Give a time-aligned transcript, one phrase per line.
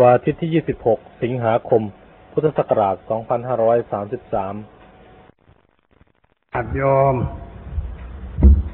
[0.00, 0.50] วันอาทิตย์ที่
[0.86, 1.82] 26 สิงหาคม
[2.32, 3.04] พุทธศักราช 2533
[6.54, 6.82] อาตโย
[7.12, 7.14] ม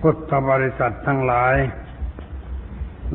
[0.01, 1.57] พุทธบริษัททั้งหลาย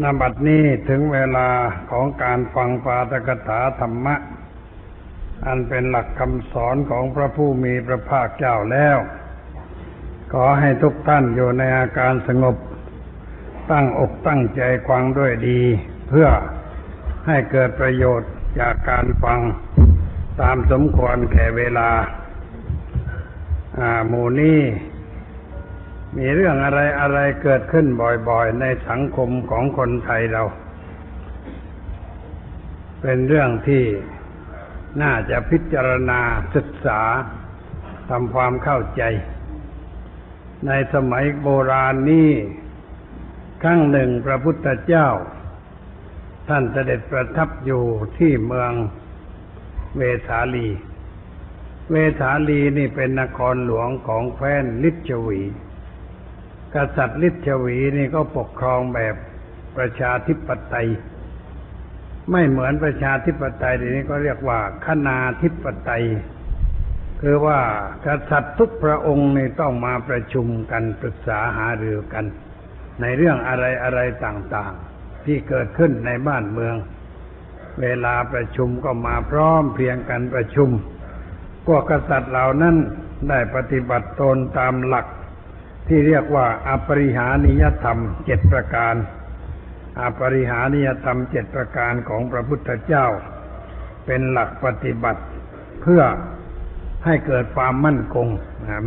[0.02, 1.50] นบัดนี้ถึงเวลา
[1.92, 4.16] ของการฟังปาตกถาธรรมะ
[5.46, 8.98] อันเป็นหลักคำสอนของพระผู้มีพระภาคเจ้าแล้ว
[10.34, 12.56] ขอให้ทุกท่านอยู่ในอาการสงบ
[13.72, 15.62] ตั้งอกตั้งใจฟังด้วยดี
[16.10, 16.30] เพื่อ
[17.28, 19.40] ให้เกิดประโยชน์จากการฟัง
[20.42, 21.90] ตามสมควรแก่เวลา
[23.80, 24.60] อ่า หมู่นี้
[26.18, 27.86] มีเรื่องอะไรอะไรเกิดขึ้น
[28.30, 30.44] บ่อยๆ ในสังคมของคนไทยเรา
[33.02, 33.84] เป็นเรื่องที่
[35.02, 36.22] น่าจะพิจารณา
[36.56, 37.02] ศึกษา
[38.10, 39.04] ทำความเข้าใจ
[40.68, 42.32] ในสมัยโบราณนี้
[43.64, 45.08] ครั้งหนึ่งพระพุทธเจ้า
[46.48, 47.84] ท่านเสด็จประทับอยู่
[48.18, 48.72] ที่เมือง
[49.98, 50.68] เวสาลี
[51.92, 55.42] เวสาลีนี่เป็นนครหลวงของแคว้นลิชวี
[56.74, 59.16] กษัตริย์ลิชวีนี่ก็ปกครองแบบ
[59.78, 60.88] ประชาธิปไตย
[62.32, 66.04] ไม่เหมือนประชาธิปไตยทีนี้ก็เรียกว่าคณาธิปไตย
[67.22, 67.60] คือว่า
[68.06, 72.26] กษัตริย์ทุกพระองค์นี่ต้องมาประชุมกันปรึกษาหารือกัน
[73.02, 74.95] ในเรื่องอะไรอะไรต่างๆ
[75.26, 76.76] ที่เกิดขึ้นในบ้านเมือง
[77.82, 80.70] เวลาประชุมก็มาพร้อมเพรียงกันประชุม
[81.66, 82.76] พวกกษัตริย์เหล่านั้น
[83.30, 85.08] ได้ปฏิบัติตนตามหลัก
[85.88, 88.96] ที่เรียกว่าอปริหานิยธรรมเจ็ดประการ
[90.02, 93.06] อปริหานิยธรรมเจ็ดประการของพระพุทธเจ้า
[94.06, 95.22] เป็นหลักปฏิบัติ
[95.82, 96.04] เพื่อ
[97.06, 98.28] ให้เกิดความมั่นคง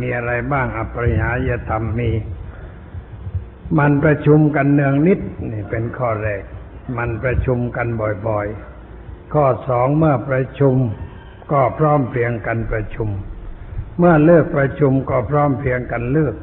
[0.01, 2.09] มีอะไรบ้างอปริหานิยธรรมมี
[3.77, 5.19] มันประชุมกันเนืองนิด
[5.51, 6.43] นี่เป็นข้อแรก
[6.97, 7.87] มันประชุมกัน
[8.27, 10.75] บ่อยๆ ข้อสองเมื่อประชุม
[11.51, 13.09] ก็พร้อมเพรียงกันประชุม
[13.99, 16.35] เมื่อเลิกประชุมก็พร้อมเพรียงกันเลิก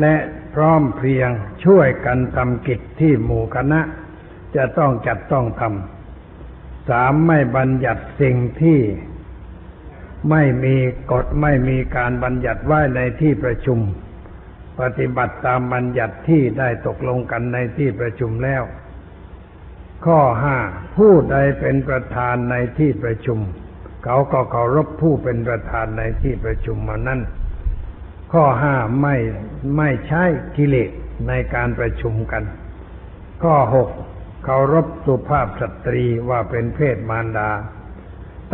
[0.00, 0.14] และ
[0.54, 1.28] พร้อมเพรียง
[1.64, 3.80] ช่วยกันทำกิจที่หมู่คณะ
[4.56, 8.80] จะต้องจัดต้องทำสามไม่บัญญัติสิ่งที่
[10.30, 10.76] ไม่มี
[11.12, 13.78] กฎไม่มีการบัญญัติไว้ในที่ประชุม
[14.80, 18.62] ปฏิบัติตามบัญญัติที่ได้ตกลงกันในที่ประชุมแล้ว
[20.06, 20.56] ข้อห้า
[20.96, 23.38] ผู้ใดเป็นประธานในที่ประชุม
[24.04, 27.20] เขาก็เคารพผู้เป็นประธานในที่ประชุมมานั้น
[28.32, 29.16] ข้อห้าไม่
[29.76, 30.22] ไม่ใช้
[30.56, 30.90] กิเลส
[31.28, 32.44] ในการประชุมกัน
[33.42, 33.88] ข้อหก
[34.44, 37.50] เคารพสุภาพสตรีว่าเป็นเพศมารดา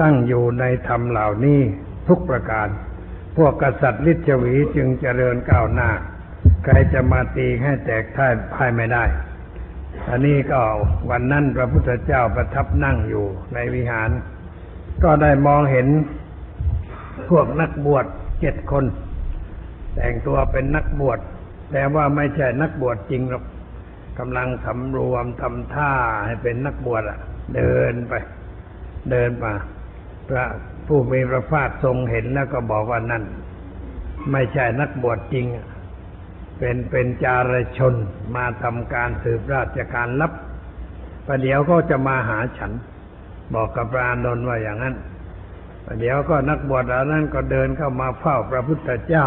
[0.01, 1.61] ตั้งอยู่ในธรรมเหล่านี้
[2.09, 2.69] ทุกประการ
[3.37, 5.91] พวกกษัตริย์ลิชวีจึงเจริญก้าวหน้า
[6.69, 9.05] ใครจะมาตีให้แตกท่ายพ่ายไม่ได้
[10.11, 10.61] อันนี้ก็
[11.11, 14.11] วันนั้นพระพุทธเจ้าประทับนั่งอยู่ในวิหาร
[15.05, 15.87] ก็ได้มองเห็น
[17.31, 18.07] พวกนักบวช
[18.41, 18.85] เจ็ดคน
[19.95, 21.19] แต่งตัวเป็นนักบวช
[21.73, 23.45] แต่ว่าไม่ใช่นักบวชจริงหรอก
[24.19, 25.93] กำลังสำรวมทำท่า
[26.25, 27.19] ให้เป็นนักบวชอะ
[27.55, 28.15] เดินไป
[29.11, 29.53] เดินมา
[30.29, 30.45] พระ
[30.87, 33.23] ผู้มีพระภาคทรงเห็นแล้วก็บอกว่านั่น
[34.33, 35.67] ไม่ใช่นักบวชจริงอะ
[36.59, 37.95] เป็นเป็นจารชน
[38.37, 40.33] มาทำการสืบราชการลับ
[41.27, 42.73] ประเดี๋ยวก็จะมาหาฉัน
[43.55, 44.95] บอกกับพระอานนท์ว่าอย่างนั้น
[45.87, 49.27] ประเดี๋ยวก็นักบวชเหล่านั้นก็เดินเข้ามาเฝ้าพระพุทธเจ้า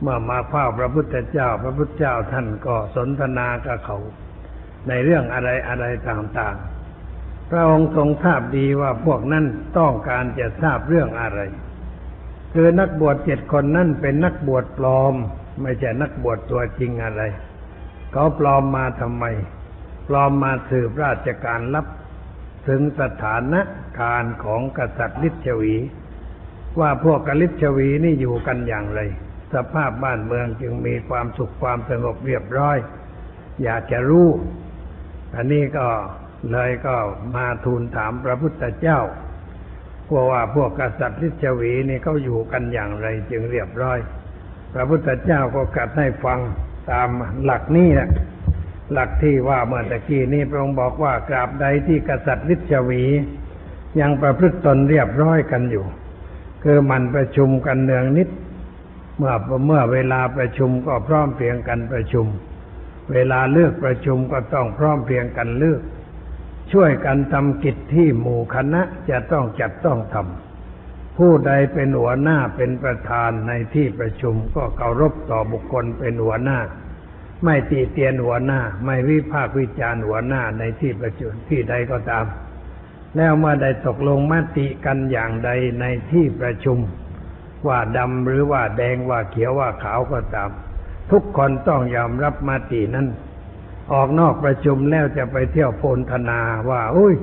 [0.00, 3.98] เมื่อมาเฝ้าพระพุทธเจ้า พระพุทธเจ้าท่านก็สนทนากับเขา
[4.88, 9.44] ในเรื่องอะไรอะไรต่างๆ พระองค์ทรงทราบดีว่าพวกนั้น
[9.78, 11.40] ต้องการจะทราบเรื่องอะไร
[12.52, 15.14] คือนักบวชเจ็ดคนนั่นเป็นนักบวชปลอม
[15.62, 17.22] ไม่ใช่นักบวชตัวจริงอะไร
[18.12, 19.24] เขาปลอมมาทำไม
[20.08, 21.86] ปลอมมาสืบราชการลับ
[22.68, 23.60] ถึงสถานะ
[24.00, 25.76] การของกษัตริย์ลิชวี
[26.80, 29.00] ว่าพวกกลิชวีนี่อยู่กันอย่างไร
[29.54, 32.76] สภาพบ้านเมืองจึงมีความสุขความสงบเรียบร้อย
[33.62, 34.28] อยากจะรู้
[35.34, 35.86] อันนี้ก็
[36.52, 36.96] เลยก็
[37.36, 39.00] มาทูลถามพระพุทธเจ้า
[40.08, 43.98] พวกว่าพวกกษัตริย์ลิชวีนี่เขาอยู่กันอย่างไรจึงเรียบร้อย
[44.76, 46.38] พระพุทธเจ้าก็กัดให้ฟัง
[46.90, 47.08] ตาม
[47.44, 48.08] หลักนี้แหละ
[48.92, 53.04] หลักที่ว่าเมื่อตะกี้นี้พระองค์บอกว่ากราบใดที่กษัตริย์ลิชวี
[54.00, 55.86] ยังประพฤติตนเรียบร้อยกันอยู่
[56.64, 58.28] คือมันประชุมกันเนืองนิด
[59.18, 59.34] เมื่อ
[59.66, 62.26] เมื่อเวลาประชุมก็พร้อมเพียงกันประชุม
[63.12, 65.80] เวลาเลือกประชุมก็ต้องพร้อมเพียงกันเลือก
[66.72, 70.45] ช่วยกันทำกิจที่หมู่คณะจะต้องจัดต้องทำ
[71.16, 76.58] ผู้ใดเป็นหัวหน้าเป็นประธานในที่ประชุมก็เคารพต่อบุคคลเป็นหัวหน้า
[77.44, 82.24] ไม่ตีเตียนหัวหน้า ไม่วิพากษ์วิจารณ์หัวหน้าในที่ประชุมที่ใดก็ตาม
[83.16, 86.78] แล้วเมื่อได้ตกลงมติกันอย่างใดในที่ประชุม
[87.66, 90.50] ว่าดำหรือว่าแดงว่าเขียวว่าขาวก็ตาม
[91.10, 93.06] ทุกคนต้องยอมรับมตินั้น
[93.92, 96.40] ออกนอกประชุมแล้วจะไปเที่ยวโพลธนา
[96.70, 97.14] ว่า อุ้ย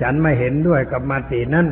[0.00, 1.66] ฉันไม่เห็นด้วยกับมตินั้น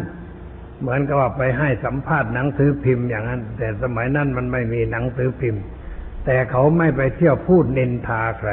[0.81, 5.63] เหมือนกับว่าไปให้สัมภาษณ์หนังสือพิมพ์อย่างนั้น แต่สมัยนั้นมันไม่มีหนังสือพิมพ์
[6.25, 8.51] แต่เขาไม่ไปเที่ยวพูดนินทาใคร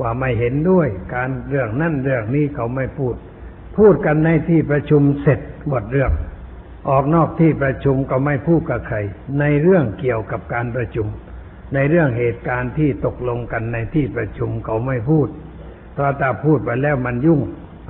[0.00, 3.14] ว่าไม่เห็นด้วย การเรื่องนั่นเรื่องนี้เขาไม่พูด
[3.76, 6.12] พูดกันในที่ประชุมเสร็จหมดเรื่อง
[6.88, 8.98] ออกนอกที่ประชุมก็ไม่พูดกับใคร
[9.40, 11.06] ในเรื่องเกี่ยวกับการประชุม
[11.74, 15.28] ในเรื่องเหตุการณ์ที่ตกลงกันในที่ประชุมเขาไม่พูด
[15.92, 17.40] เพราะถ้าพูดไปแล้วมันยุ่ง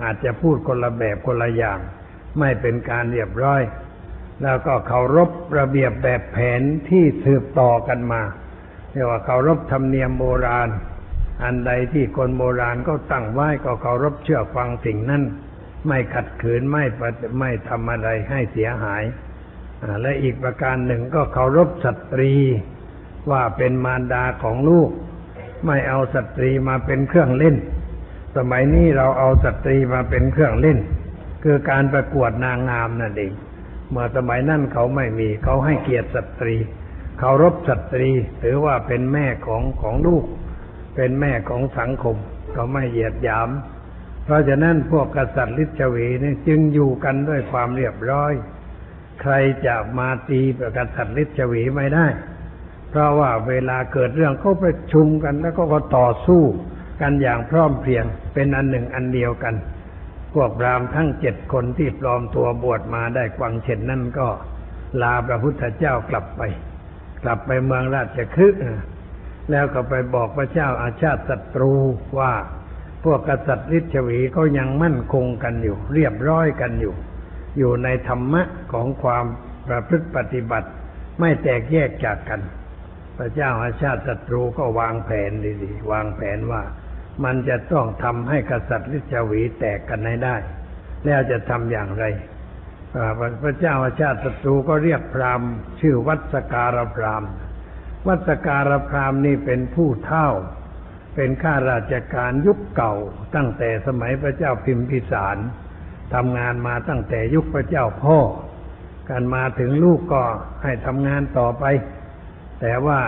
[0.03, 1.79] อาจจะพูดคนละแบบคนละอย่าง
[2.39, 3.63] ไม่เป็นการเรียบร้อย
[4.43, 8.23] แล้วก็เคารพระเบียบแบบแผนที่สืบต่อกันมา
[8.93, 10.69] เรียกว่าเคารพธรรมเนียมโบราณ
[11.45, 15.23] อันใดที่คนโบราณก็ตั้งไว้ก็เคารพเชื่อฟังสิ่งนั้น
[15.89, 17.03] ไม่ขัดขืนไม่ป
[17.41, 19.03] ไม่ทำอะไรให้เสียหาย
[20.03, 22.33] และอีกประการหนึ่งก็เคารพสตรี
[23.31, 24.91] ว่าเป็นมารดาของลูก
[25.67, 27.57] ไม่เอาสตรีมาเป็นเครื่องเล่น
[28.37, 30.79] สมัยนี้เราเอาสตรีมาเป็นเครื่องเล่น
[31.45, 33.33] คือการประกวดนางงามนั่นเอง
[33.91, 36.57] เมื่อสมัยนั้นเขาไม่มีเขาให้เกียรติสตรี
[37.19, 38.11] เคารพสตรี
[38.43, 40.25] ถือว่าเป็นแม่ของของลูก
[40.97, 42.17] เป็นแม่ของสังคม
[42.53, 43.49] เขาไม่เหยียดหยาม
[44.25, 48.33] เพราะฉะนั้นพวกกษัตริย์ลิชวีนี่จึงอยู่กันด้วยความเรียบร้อย
[49.21, 49.33] ใคร
[49.67, 52.07] จะมาตีพวกกษัตริย์ลิชวีไม่ได้
[52.91, 56.43] เพราะว่าเวลาเกิดเรื่องเขาประชุมกันแล้วก็ก็ต่อสู้
[57.01, 58.05] กันอย่างพร้อมเพรียง
[58.35, 59.55] เป็นอันหนึ่งอันเดียวกัน
[60.35, 64.29] พวกพราหมณ์ทั้งเจ็ดคนที่ปลอมตัวบวชมาได้กวังเช่นนั่นก็
[65.03, 66.43] ลาพระพุทธเจ้ากลับไป
[67.23, 68.61] กลับไปเมืองราชคฤห์
[69.51, 71.73] แล้วก็ไปบอกพระเจ้าอาชาติศัตรู
[72.19, 72.33] ว่า
[73.05, 76.95] พวกกษัตริย์ฤชวีก็ยังมั่นคงกันอยู่ เรียบร้อยกันอยู่
[77.59, 78.43] อยู่ในธรรมะ
[78.73, 79.25] ของความ
[79.69, 80.69] ประพฤติปฏิบัติ
[81.21, 82.41] ไม่แตกแยกจากกัน
[83.19, 85.31] พระเจ้าอาชาติศัตรูก็วางแผน
[85.63, 86.63] ดีๆวางแผนว่า
[87.25, 90.37] มันจะต้องทำให้กษัตริย์ฤชวีแตกกันให้ได้
[91.05, 92.05] แล้วจะทำอย่างไร
[93.43, 95.51] พระเจ้าอาชาติศัตรูก็เรียกพราหมณ์
[95.81, 97.31] ชื่อวัดสการพราหมณ์
[98.07, 100.29] วัดสการพราหมณ์นี่เป็นผู้เท่า
[101.15, 102.95] เป็นข้าราชการยุคเก่า
[103.35, 105.37] ตั้งแต่สมัยพระเจ้าพิมพิสาร
[106.15, 108.19] ทำงานมาตั้งแต่ยุคพระเจ้าพ่อ
[109.11, 110.23] การมาถึงลูกก็
[110.63, 111.65] ให้ทำงานต่อไป
[112.61, 113.01] แต่ว่า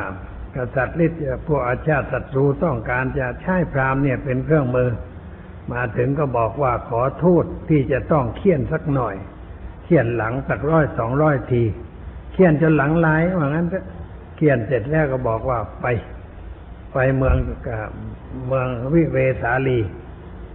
[0.57, 4.91] กษัตริย์ฤทธิ์พวกอาชาติศัตรูต้องการจะใช้พราหมณ์เนี่ยเป็นเครื่องมือ
[5.73, 9.15] มาถึงก็บอกว่าขอโทษที่จะต้องเคี่ยนสักหน่อย
[9.85, 11.63] เคี่ยนหลังสักร้อยสองร้อยที
[12.33, 13.85] เคี่ยนจนหลังลายว่างั้นเถอะ
[14.37, 15.87] เคี่ยนเสร็จแล้วก็บอกว่าไป
[16.93, 17.37] ไปเมือง
[17.67, 17.81] กับ
[18.47, 19.79] เมืองวิเวสาลี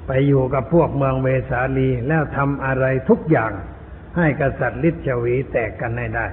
[0.07, 3.51] ไปอยู่กับพวกเมืองเวสาลีแล้วทำอะไรทุกอย่าง
[4.17, 6.27] ให้กษัตริย์ลิชวีแตกกันให้ได้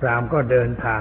[0.00, 1.00] พราหมณ์ก็เดินทาง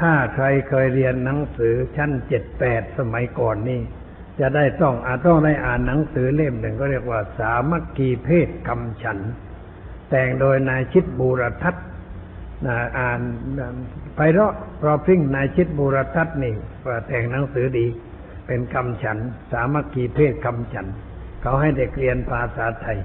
[0.00, 3.80] ถ้าใครเคยเรียนหนังสือชั้นเจ็ดแปดสมัยก่อนนี่
[4.40, 9.18] จะได้ต้องอาจต้องได้อ่านหนังสือเล่มหนึ่งก็เรียกว่า สามัคคีเพศคำฉัน
[10.10, 11.84] แต่งโดยนายชิดบูรทัศน์
[12.98, 13.20] อ่าน
[14.14, 16.54] ไพเราะพราะพริ้งนายชิดบูรทัศน์นี่
[17.08, 17.86] แต่งหนังสือดี
[18.46, 19.18] เป็นคำฉัน
[19.52, 20.86] สามัคคีเพศคำฉัน
[21.42, 22.98] เขาให้เด็กเรียนภาษาไทย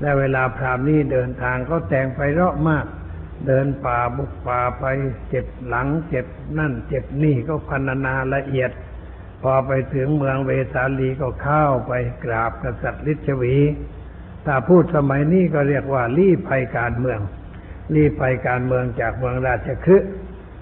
[0.00, 2.86] และเวลาพรามนี่เดินทางเขาแต่งไพเราะมาก
[3.46, 4.84] เดินป่าบุกป่าไป
[5.28, 6.26] เจ็บหลังเจ็บ
[6.58, 8.70] นั่นเจ็บนี่ก็พรรณนาละเอียด
[9.42, 11.92] พอไปถึงเมืองเวสาลีก็เข้าไป
[12.24, 13.56] กราบกษัตริย์ฤชวี
[14.46, 17.20] ถ้าพูดสมัยนี้ก็เรียกว่ารีภัยการเมือง
[17.94, 20.10] รีภัยการเมืองจากเมืองราชคฤห์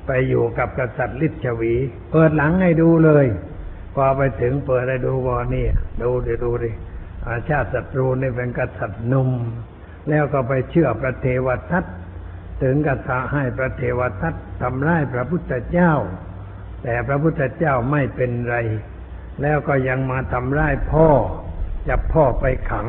[0.07, 1.75] ไปอยู่กับกษัตริย์ฤชวี
[2.13, 3.27] เปิดหลังให้ดูเลย
[3.95, 5.67] พอไปถึงเปิดให้ดูว่านี่
[6.03, 6.71] ดูดิดูดิ
[7.27, 9.31] อาชาติศัตรูนี่เป็นกษัตริย์หนุ่ม
[10.09, 11.85] แล้วก็ไปเชื่อพระเทวทัต
[12.63, 12.99] ถึงกับ
[13.33, 15.93] ให้พระเทวทัตทำร้ายพระพุทธเจ้า
[16.83, 18.57] แต่พระพุทธเจ้าไม่เป็นไร
[19.43, 21.09] แล้วก็ยังมาทำร้ายพ่อ
[21.89, 22.89] จับพ่อไปขัง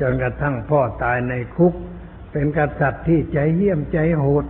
[0.00, 1.74] จนกระทั่งพ่อตายในคุก
[2.32, 4.44] เป็นกษัตริย์ที่ใจเหี้ยมใจโหด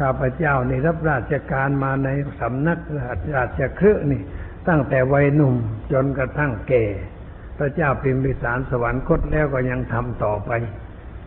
[0.00, 2.08] ข้าพเจ้านี่รับราชการมาใน
[2.40, 2.78] สำนัก
[3.34, 4.22] ราชเคฤห์นี่
[4.68, 5.54] ตั้งแต่วัยหนุ่ม
[5.92, 6.84] จนกระทั่งแก่
[7.58, 10.50] พระเจ้าพิมพิสารสวรรคตแล้วก็ยังทำต่อไป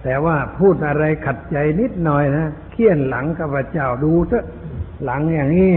[0.06, 4.46] แต่ว่าพูดอะไรขัดใจนิดหน่อยนะเคี่ยนหลังข้าพเจ้าดูเถอะ
[5.06, 5.72] หลังอย่างนี้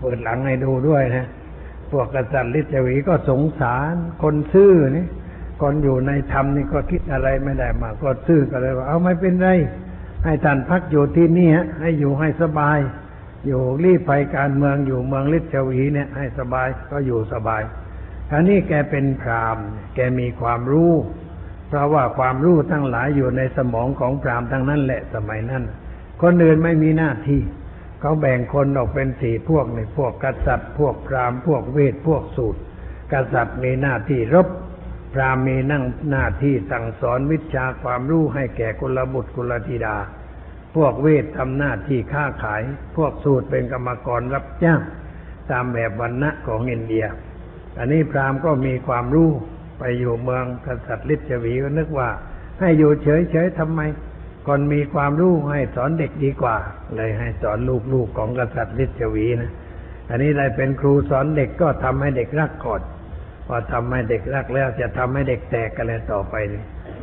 [0.00, 1.26] เปิดหลังให้ดูด้วยนะ
[1.90, 5.06] พวกกษัตริย์ฤชวีก็สงสารคนซื่อนี่
[5.62, 9.48] คนอยู่ในธรรมนี่ก็คิดอะไรไม่ได้มากก็ซื่อก็เลยว่าเอาไม่เป็นไร
[10.24, 12.78] ให้ท่านพักอยู่ที่นี่ฮะให้อยู่ให้สบาย
[13.46, 17.62] อยู่รีภัยการเมืองอยู่เมืองฤชวีเนี่ย ให้สบายก็อยู่สบาย
[18.30, 19.58] คราวนี้แกเป็นพราม
[19.94, 20.92] แกมีความรู้
[21.68, 25.64] เพราะว่าความรู้ทั้งหลายอยู่ในสมองของพรามทั้งนั้นแหละสมัยนั้น
[26.22, 27.40] คนอื่นไม่มีหน้าที่
[28.00, 32.60] เขาแบ่งคนออกเป็นสี่พวกในพวกกษัตริย์ พวกพรามพวกเวทพวกสูตร
[33.12, 34.48] กษัตริย์มีหน้าที่รบ
[35.14, 39.96] พรามมีนั่งหน้าที่สั่งสอนวิชาความรู้ให้แก่กุลบุตรกุลธิดา
[40.76, 42.62] พวกเวททำหน้าที่ค้าขาย
[42.96, 44.80] พวกสูตรเป็นกรรมกรรับจ้าง
[45.50, 47.04] ตามแบบวรรณะของอินเดีย
[47.78, 49.30] อันนี้พรามก็มีความรู้
[49.78, 52.08] ไปอยู่เมืองกษัตริย์ลิชวีก็นึกว่า
[52.60, 53.80] ให้อยู่เฉยๆทำไม
[54.46, 56.56] คนมีความรู้ให้สอนเด็กดีกว่า
[56.96, 57.58] เลยให้สอน
[57.92, 59.52] ลูกๆของกษัตริย์ลิชวีนะ
[60.10, 62.82] อันนี้ได้เป็นครูสอนเด็กก็ทำให้เด็กรักก่อน
[63.46, 66.34] พอทำให้เด็กรักแล้วจะทำให้เด็กแตกกันเลยต่อไป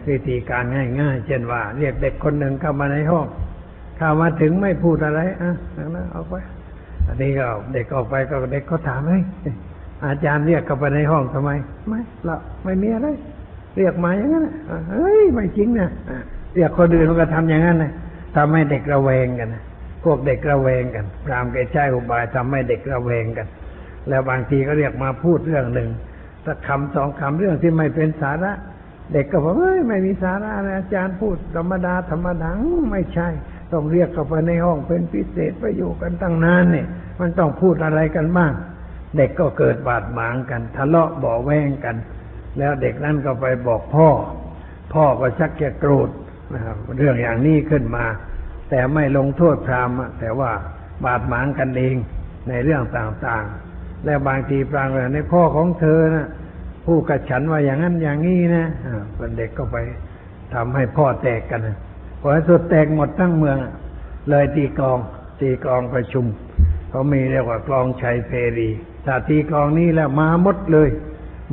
[0.10, 0.63] วิธีการ
[1.00, 3.27] ง่ายๆ เช่นว่า เรียกเด็กคนหนึ่งเข้ามาในห้อง
[3.98, 6.34] เข้ามาถึงไม่พูดอะไรอะนั่นนะเอาไป
[7.08, 9.20] อันนี้ก็เด็กออกไปก็เด็กก็ถามเฮ้
[10.03, 11.51] อาจารย์เรียกเข้าไปในห้องทำไม
[11.87, 13.07] ไม่ละไม่มีอะไร
[13.77, 14.47] เรียกมาอย่างนั้น
[14.91, 16.17] เฮ้ยไม่จริงนะอะ
[16.55, 17.91] เรียกคนอื่นมันก็ทำอย่างนั้นนะ
[18.35, 19.63] ทำให้เด็กระแวงกันนะ
[20.03, 23.47] พวกเด็กระแวงกันพรามแกใช้อุบายทำให้เด็กระแวงกัน
[24.09, 25.89] แล้วบางทีก็เรียกมาพูดเรื่องหนึ่ง
[26.45, 28.51] สักคำสองคำเรื่องที่ไม่เป็นสาระ
[29.13, 33.27] เด็กก็บอกเฮ้ยไม่มีสาระเลยอาจารย์พูดธรรมดาธรรมดาอืมไม่ใช่
[33.71, 36.87] ต้องเรียกเข้าไปในห้องเป็นพิเศษไปอยู่กันตั้งนานเนี่ย
[37.19, 38.53] มันต้องพูดอะไรกันบ้าง
[39.17, 41.95] เด็กก็เกิดบาดหมางกัน ทะเลาะเบาะแวงกัน
[42.57, 44.10] แล้วเด็กนั่นก็ไปบอกพ่อ
[44.93, 46.10] พ่อก็ชักจะโกรธ
[46.53, 48.05] นะครับเรื่องอย่างนี้ขึ้นมา
[48.69, 50.51] แต่ไม่ลงโทษพราหมณ์แต่ว่า
[51.05, 51.95] บาดหมางกันเอง
[52.50, 56.27] ในเรื่องต่างๆ และบางทีพรางเลยในพ่อของเธอนะ
[56.86, 58.65] ผู้กระฉันว่าอย่างนั้นอย่างนี้นะ
[59.17, 59.77] คนเด็กก็ไป
[60.53, 61.62] ทำให้พ่อแตกกัน
[62.22, 63.57] พอสุดแตกหมดทั้งเมือง
[64.29, 64.98] เลยตีกอง
[65.41, 66.25] ตีกองประชุม
[66.89, 68.69] เขามีเรียกว่ากลองชัยเพรี
[69.05, 70.89] ถ้าตีกลองนี้แล้วมาหมดเลย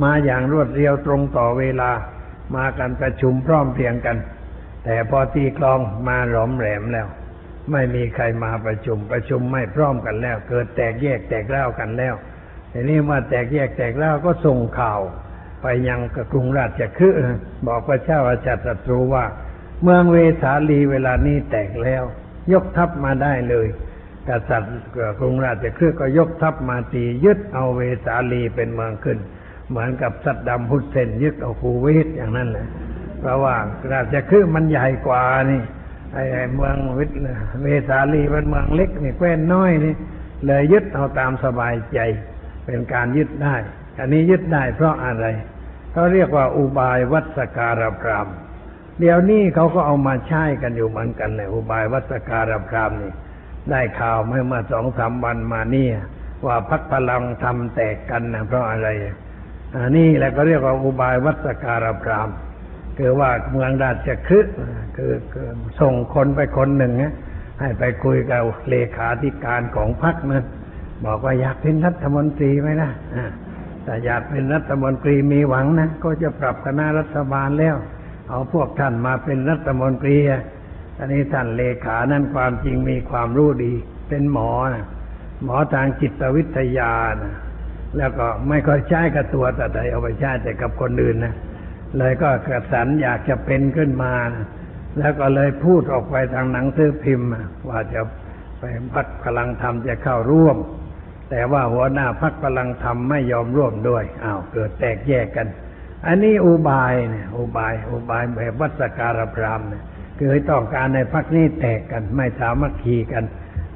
[0.03, 1.91] มาอย่างรวดเร็วตรงต่อเวลา
[2.55, 4.17] มากันประชุมพร้อมเพรียงกัน
[4.85, 7.07] แต่พอตีกลองมาหลอมแหลมแล้ว
[7.71, 12.13] ไม่มีใครมาประชุมประชุมไม่พร้อมกันแล้ว เกิดแตกแยกแตกเล่ากันแล้ว
[12.71, 15.01] ทีนี้มื่อแตกแยกแตกเล่าก็ส่งข่าว
[15.61, 15.99] ไปยัง
[16.31, 17.17] กรุงราชคฤห์
[17.67, 19.25] บอกพระเจ้าอาจารย์ศัตรูว่า
[19.83, 22.03] เมืองเวสาลีเวลานี้แตกแล้ว
[22.51, 23.67] ยกทัพมาได้เลย
[24.29, 24.75] กษัตริย์
[25.19, 29.17] กรุงราชคฤห์ก็ยกทัพมาตียึดเอาเวสาลีเป็นเมืองขึ้น
[29.69, 32.67] เหมือนกับสัตดัมฮุสเซนยึดเอาคูเวตอย่างนั้นแหละ
[33.19, 33.55] เพราะว่า
[33.91, 35.61] ราชคฤห์มันใหญ่กว่านี่
[36.13, 36.23] ไอ้
[36.55, 37.11] เมืองวิท
[37.63, 39.95] เวสาลีเป็นเมืองเล็กนี่แคว้นน้อยนี่
[40.45, 41.99] เลยยึดเอาตามสบายใจ
[42.65, 43.55] เป็นการยึดได้
[43.99, 45.25] อันนี้ยึดได้เพราะอะไร
[45.91, 48.27] เขาเรียกว่าอุบายวัสการพราม
[48.99, 53.11] เดี๋ยวนี้เขาก็เอามาใช้กันอยู่เหมือนกันเลยอุบายวัสการพรามนี่
[53.71, 55.93] ได้ข่าวเมื่อมาสองสามวันมาเนี่ย
[56.45, 58.87] ว่าพักพลังทำแตกกันนะเพราะอะไร
[59.75, 62.29] อันนี้แหละก็เรียกว่าอุบายวัสการพราม
[62.97, 64.55] คือว่าเมืองราชคฤห์
[64.97, 65.47] คือคือ
[65.79, 67.13] ส่งคนไปคนหนึ่งนะ
[67.59, 70.45] ให้ไปคุยกับเลขาธิการของพรรคนั้น
[71.05, 72.91] บอกว่าอยากเป็นรัฐมนตรีไหมนะ
[73.83, 77.75] แต่อยากเป็นรัฐมนตรีมีหวังนะก็จะปรับคณะรัฐบาลแล้ว
[78.29, 80.17] เอาพวกท่านมาเป็นรัฐมนตรี
[80.97, 83.73] อันนี้ท่านเลขานั่นความจริงมีความรู้ดี
[84.09, 84.85] เป็นหมอนะ
[85.43, 87.33] หมอทางจิตวิทยานะ
[87.97, 91.35] แล้วก็ไม่ค่อยใช้กับตัวแต่ใดเอาไปใช้แต่กับคนอื่นนะ
[91.97, 94.45] เลยก็กระสันอยากจะเป็นขึ้นมานะ
[94.99, 97.29] แล้วก็เลยพูดออกไปทางหนังสือพิมพ์
[97.69, 98.01] ว่าจะ
[98.59, 100.57] ไปพักพลังธรรมจะเข้าร่วม
[101.29, 105.47] แต่ว่าหัวหน้าพักพลังธรรมไม่ยอมร่วมด้วยอ้าวเกิดแตกแยกกัน
[106.07, 109.83] อันนี้อุบายเนี่ยอุบายอุบายแบบวัสการพรามเนี่ย
[110.19, 113.23] คือต้องการในพักนี้แตกกัน ไม่สามัคคีกัน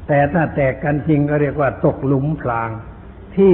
[0.07, 2.69] แต่ถ้าแตกกันจริงก็เรียกว่าตกหลุมพราง
[3.35, 3.53] ที่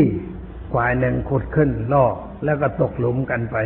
[0.73, 2.05] ฝ่ายหนึ่งขุดขึ้นล่อ
[2.45, 3.57] แล้วก็ตกหลุมกันไป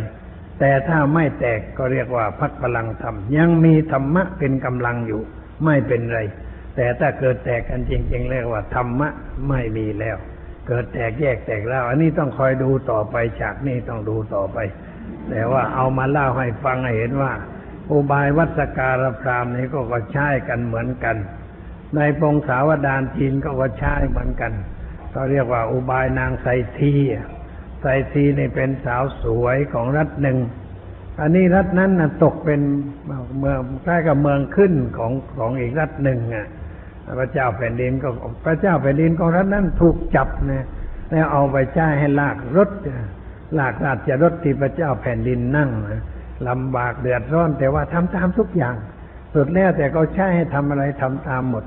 [0.58, 5.22] แต่ถ้าไม่แตกก็เรียกว่าพักพลังธรรม ยังมีธรรมะเป็นกำลังอยู่
[5.64, 6.20] ไม่เป็นไร
[6.76, 9.08] แต่ถ้าเกิดแตกกันจริงๆเรียกว่าธรรมะ
[9.48, 10.16] ไม่มีแล้ว
[10.68, 14.58] เกิดแตกแยกแตกแล้ว อันนี้ต้องคอยดูต่อไปฉากนี้ต้องดูต่อไป
[15.30, 17.32] แต่ว่าเอามาเล่าให้ฟังให้เห็นว่า
[17.92, 21.16] อุบายวัสการพรามนี้ก็ก็ใช้กันเหมือนกัน
[21.96, 24.52] ในปงสาวดารจีนก็ก็ใช้เหมือนกัน
[25.14, 26.46] ก็เรียกว่าอุบายนางไซ
[26.78, 26.94] ที
[27.80, 30.38] ไซทีนี่เป็นสาวสวยของรัฐหนึ่ง
[31.20, 32.60] อันนี้รัฐนั้นนะตกเป็น
[33.38, 36.46] เมืองใกล้กับเมืองขึ้นของของอีกรัฐหนึ่งอะ
[37.18, 38.08] พระเจ้าแผ่นดินก็
[38.46, 40.66] พระเจ้าแผ่นดินของรัฐนั้นถูกจับนะ
[41.10, 42.70] แล้วเอาไปใช้ให้ลากรถ
[43.58, 46.02] ลากราชรถที่พระเจ้าแผ่นดินนั่งนะ
[46.48, 48.74] ลำบากเดือดร้อน แต่ว่าทำตามทุกอย่าง
[49.34, 51.64] สุดแล้วแต่เขาใช้ให้ทำอะไรทำตามหมด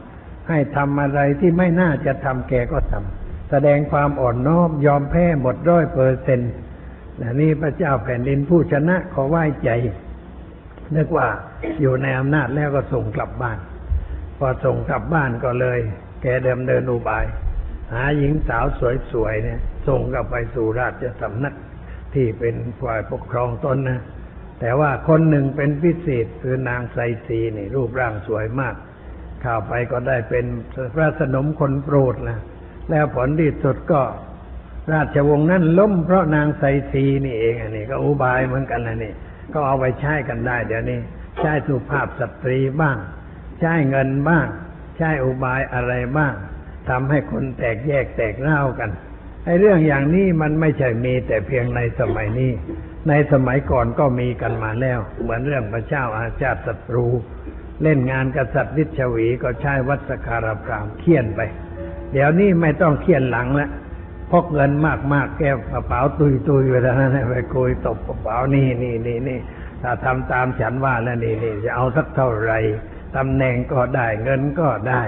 [0.50, 6.52] ให้ทำอะไรที่ไม่น่าจะทำแกก็ทำแสดงความอ่อนน้อมยอมแพ้หมดร้อยเปอร์เซ็นต์
[7.42, 9.70] นี่พระเจ้าแผ่นดินผู้ชนะขอไหว้ใจ
[10.96, 11.28] นึกว่า
[11.82, 13.60] อยู่ในอำนาจแล้วก็ส่งกลับบ้าน
[14.38, 15.80] พอส่งกลับบ้านก็เลย
[16.22, 17.26] แกเดิมเดินอุบาย
[17.94, 18.66] หาหญิงสาว
[19.12, 21.54] สวยๆเนี่ย ส่งกลับไปสู่ราชสำนัก
[22.14, 24.02] ที่เป็นฝ่ายปกครองตนนะ
[24.62, 28.76] แต่ว่าคนหนึ่งเป็นพิเศษคือนางไซซีนี่ รูปร่างสวยมาก
[29.44, 30.46] ข้าวไปก็ได้เป็น
[30.96, 32.40] พระสนมคนโปรดนะ
[32.90, 34.02] แล้วผลที่สุดก็
[34.94, 39.14] ราชวงศ์นั้นล้มเพราะนางไซซีนี่เองอันนี้ก็อุบายเหมือนกันนะนี่
[39.54, 41.00] ก็เอาไปใช้กันได้ เดี๋ยวนี้
[41.40, 42.98] ใช้สุภาพสตรีบ้าง
[43.60, 44.48] ใช้เงินบ้าง
[44.98, 46.34] ใช้อุบายอะไรบ้าง
[46.90, 48.90] ทำให้คนแตกแยกแตกเล่ากัน
[49.46, 52.52] ไอ้เรื่องอย่างนี้มันไม่ใช่มีแต่เพียงในสมัยนี้
[53.10, 57.08] ในสมัยก่อนก็มีกันมาแล้ว เหมือนเรื่องพระเจ้าอาชาติศัตรู
[57.84, 61.42] เล่นงานกษัตริย์วิชวีก็ใช้วัดสการพรามเคี่ยนไป
[62.12, 63.70] เดี๋ยวนี้ไม่ต้องเคี่ยนหลังล้ว
[64.32, 69.40] พกเงินมากมากๆแก้กระเป๋าตุยตุยๆไปแล้วนะไปคุยตบกระเป๋านี่นี่นี่นี่
[69.82, 72.60] ถ้าทำตามฉันว่าแล้วนี่นี่จะเอาสักเท่าไหร่
[73.16, 75.02] ตำแหน่งก็ได้เงินก็ได้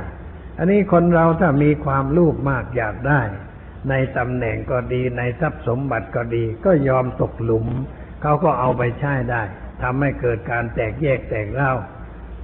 [0.57, 3.21] อันนี้คนเราถ้ามีความลูกมากอยากได้
[3.89, 7.67] ในตำแหน่งก็ดีในทรัพย์สมบัติก็ดี ก็ยอมตกหลุม
[8.21, 9.41] เขาก็เอาไปใช้ได้
[9.81, 11.71] ทำให้เกิดการแตกแยกแตกเล่า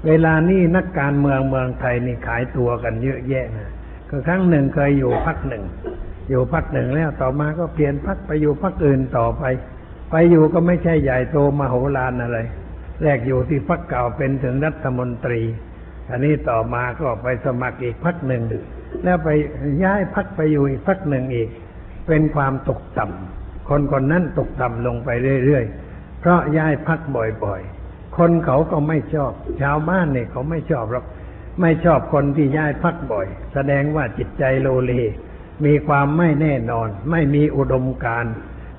[0.05, 3.69] เวลานี้นักการเมืองเมืองไทยนี่ขายตัวกันเยอะแยะนะ
[4.10, 5.63] ก็ครั้งหนึ่งเคยอยู่พักหนึ่ง
[6.29, 9.43] อยู่พักหนึ่งแล้วต่อมาก็เปลี่ยนพักไปอยู่พักอื่นต่อไป
[10.12, 12.39] ไปอยู่ก็ไม่ใช่ใหญ่โตมโหฬารอะไร
[13.03, 15.41] แรกอยู่ที่พักเก่าเป็นถึงรัฐมนตรี
[16.10, 18.44] อันนี้ต่อมาก็ไปสมัครอีกพักหนึ่ง
[19.04, 19.30] แล้วไป
[19.84, 21.50] ย้ายพักไปอยู่อีกพักหนึ่งอีก
[22.08, 25.10] เป็นความตกต่ำคนคนนั้นตกต่ำลงไป
[25.46, 31.06] เรื่อยๆเพราะย้ายพักบ่อยๆ คนเขาก็ไม่ชอบ ชาวบ้านเนี่ยเขาไม่ชอบหรอก
[31.62, 34.94] ไม่ชอบคนที่ย้ายพักบ่อย แสดงว่าจิตใจโลเล
[35.66, 38.25] มีความไม่แน่นอน ไม่มีอุดมการ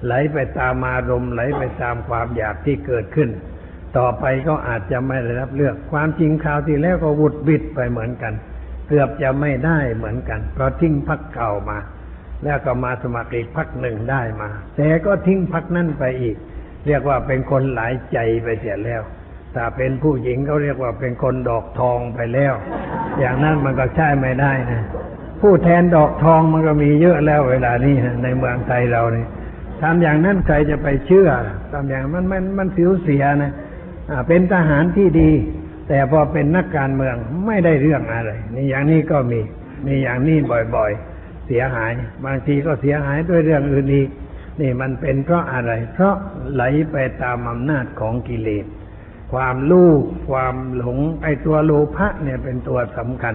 [0.04, 3.30] ไหลไปตามอารมณ์ไหลไปตามความอยากที่เกิดขึ้น
[3.98, 8.32] ต่อไปก็อาจจะไม่ได้รับเลือก ความจริงคราวที่แล้วก็วุดวิดไปเหมือนกัน
[8.88, 11.78] เกือบจะไม่ได้เหมือนกัน เพราะทิ้งพักเก่ามา
[12.44, 16.36] แล้วก็มาสมัครอีกพักหนึ่งได้มา แต่ก็ทิ้งพักนั้นไปอีก
[16.86, 19.02] เรียกว่าเป็นคนหลายใจไปเสียแล้ว
[19.54, 22.54] ถ้าเป็นผู้หญิงเขาเรียกว่าเป็นคนดอกทองไปแล้ว
[23.20, 24.82] อย่างนั้นมันก็ใช่ไม่ได้นะ
[25.40, 29.24] ผู้แทนดอกทองมันก็มีเยอะแล้วเวลานี้นะในเมืองไทยเรานี่
[29.82, 31.28] ทำอย่างนั้นใครจะไปเชื่อ
[31.72, 33.52] ทำอย่างมันมันมันเสียเสียนะ
[34.28, 35.30] เป็นทหารที่ดี
[35.88, 39.40] แต่พอเป็นนักการเมืองไม่ได้เรื่องอะไรนี่อย่างนี้ก็มี
[39.86, 40.38] มีอย่างนี้
[40.76, 41.92] บ่อยๆ เสียหาย
[42.24, 44.08] บางทีก็เสียหายด้วยเรื่องอื่นอีก
[44.60, 46.14] นี่มันเป็นเพราะอะไร เพราะ
[46.52, 48.64] ไหลไปตามอำนาจของกิเลส
[49.32, 53.34] ความลูกความหลงไอ้ตัวโลภะเนี่ยเป็นตัวสำคัญ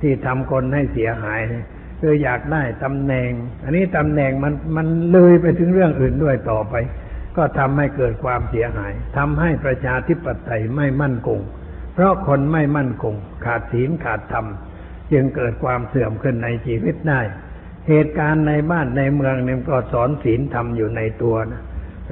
[0.00, 1.64] ที่ทำคนให้เสียหายเนี่ย
[2.00, 3.30] คืออยากได้ตำแหน่ง
[3.64, 6.74] อันนี้ตำแหน่งมันมันเลยไปถึงเรื่องอื่นด้วยต่อไป
[7.38, 11.40] ก็ทำให้เกิดความเสียหายทำให้ประชาธิปไตยไม่มั่นคง
[11.94, 14.46] เพราะคนไม่มั่นคง ขาดศีลขาดธรรม
[15.12, 17.20] จึงเกิดความเสื่อมขึ้นในชีวิตได้
[17.88, 21.62] เหตุการณ์ในบ้านในเมืองเนี่ยก็สอนศีลธรรมอยู่ในตัวนะ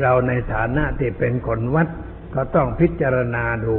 [0.00, 1.88] เราในฐานะที่เป็นคนวัด
[2.34, 3.74] ก็ต้องพิจารณาดู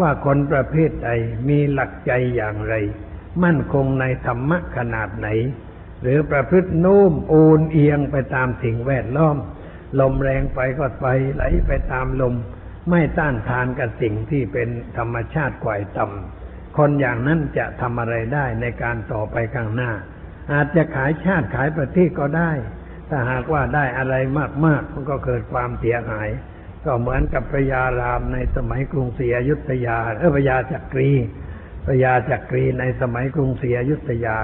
[0.00, 1.10] ว่าคนประเภทใด
[1.48, 2.74] มีหลักใจอย่างไร
[3.44, 5.28] มั่นคงในธรรมะขนาดไหน
[6.02, 9.36] หรือประพฤติโน้มโอนเอียงไปตามสิ่งแวดล้อม
[10.00, 12.34] ลมแรงไปก็ไปไหลไปตามลม
[12.90, 19.90] ไม่ต้านทานกับสิ่งที่เป็นธรรมชาติกว่ายต่ำคนอย่างนั้นจะทำอะไรได้ในการต่อไปข้างหน้า
[20.52, 22.52] อาจจะขายชาติขายประเทศก็ได้
[23.08, 24.14] ถ้าหากว่าได้อะไร
[24.66, 26.28] มากๆมันก็เกิดความเสียหาย
[26.84, 31.10] ก็เหมือนกับพระยารามในสมัยกรุงศรีอยุธยาเออพระยาจักรี
[31.86, 34.38] พระยาจักรีในสมัยกรุงศรีอยุธยา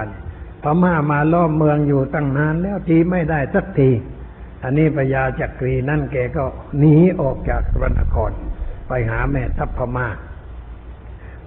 [0.63, 3.89] พม่ามาล้อมเมืองอยู่ตั้งนานแล้วทีไม่ได้สักที
[4.65, 6.43] อันนี้พระยาจักรีนั่นแกก็
[6.79, 8.31] หนีออกจากพระนคร
[8.87, 10.07] ไปหาแม่ทัพพม่า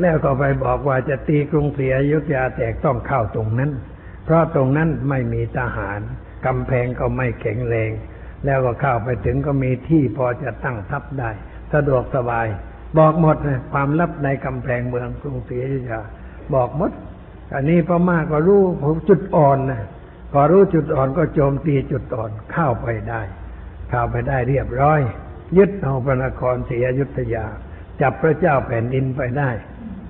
[0.00, 3.70] แล้วก็ไปบอกว่าจะตีกรุงศรีอยุธยาแตกต้องเข้าตรงนั้น
[4.24, 6.00] เพราะตรงนั้นไม่มีทหาร
[6.46, 7.90] กำแพงก็ไม่แข็งแรง
[8.44, 11.30] แล้วก็เข้าไปถึงก็มีที่พอจะตั้งทัพได้
[11.72, 12.46] สะดวกสบาย
[12.98, 16.00] บอกหมดนะความลับในกำแพงเมืองกรุงศรีอยุธยา
[16.54, 16.90] บอกหมด
[17.54, 18.62] อันนี้พม่าก็รู้
[19.08, 19.82] จุดอ่อนนะ
[20.32, 23.20] พอรู้จุดอ่อนก็โจมตีจุดอ่อนเข้าไปได้
[23.90, 25.00] เข้าไปได้เรียบร้อย
[25.56, 27.44] ยึดเอาพระนครศรีอยุธยา
[28.00, 29.50] จับพระเจ้าแผ่นดินไปได้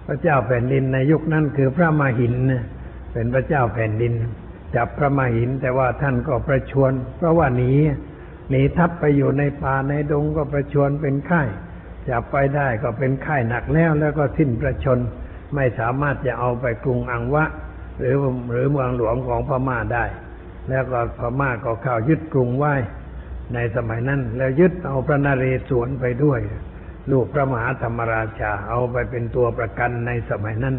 [0.06, 2.34] พระเจ้าแผ่นดินในยุคนั้นคือพระมหิน
[3.12, 4.14] เป็นพระเจ้าแผ่นดิน
[4.76, 7.72] จับพระมหินแต่ว่าท่านก็ประชวรเพราะว่าหนี
[8.50, 11.42] หนีทัพไปอยู่ในป่าในดงก็ประชวรเป็นไข้
[12.08, 14.98] จับไปได้ก็เป็นไข้หนักแล้วแล้วก็สิ้นประชน
[15.54, 17.44] ไม่สามารถจะเอาไปกรุงอังวะ
[17.98, 18.16] หรือ
[18.50, 20.04] หรือเมืองหลวงของพม่าได้
[20.68, 22.74] แล้วก็พม่าก็เข้ายึดกรุงไว้
[23.54, 26.40] ในสมัยนั้น แล้วยึดเอาพระนเรศวรไปด้วย
[27.10, 30.76] ลูกพระมหาธรรมราชาเอาไปเป็นตัวประกันในสมัยนั้น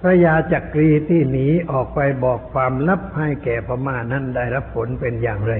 [0.00, 5.54] พระยาจักรีที่หนีออกไปบอกความลับให้แก่พม่านั้นได้รับผลเป็นอย่างไร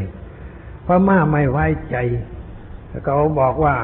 [0.87, 1.97] พม่าไม่ไว้ใจ
[3.05, 3.77] เขาบอกว่า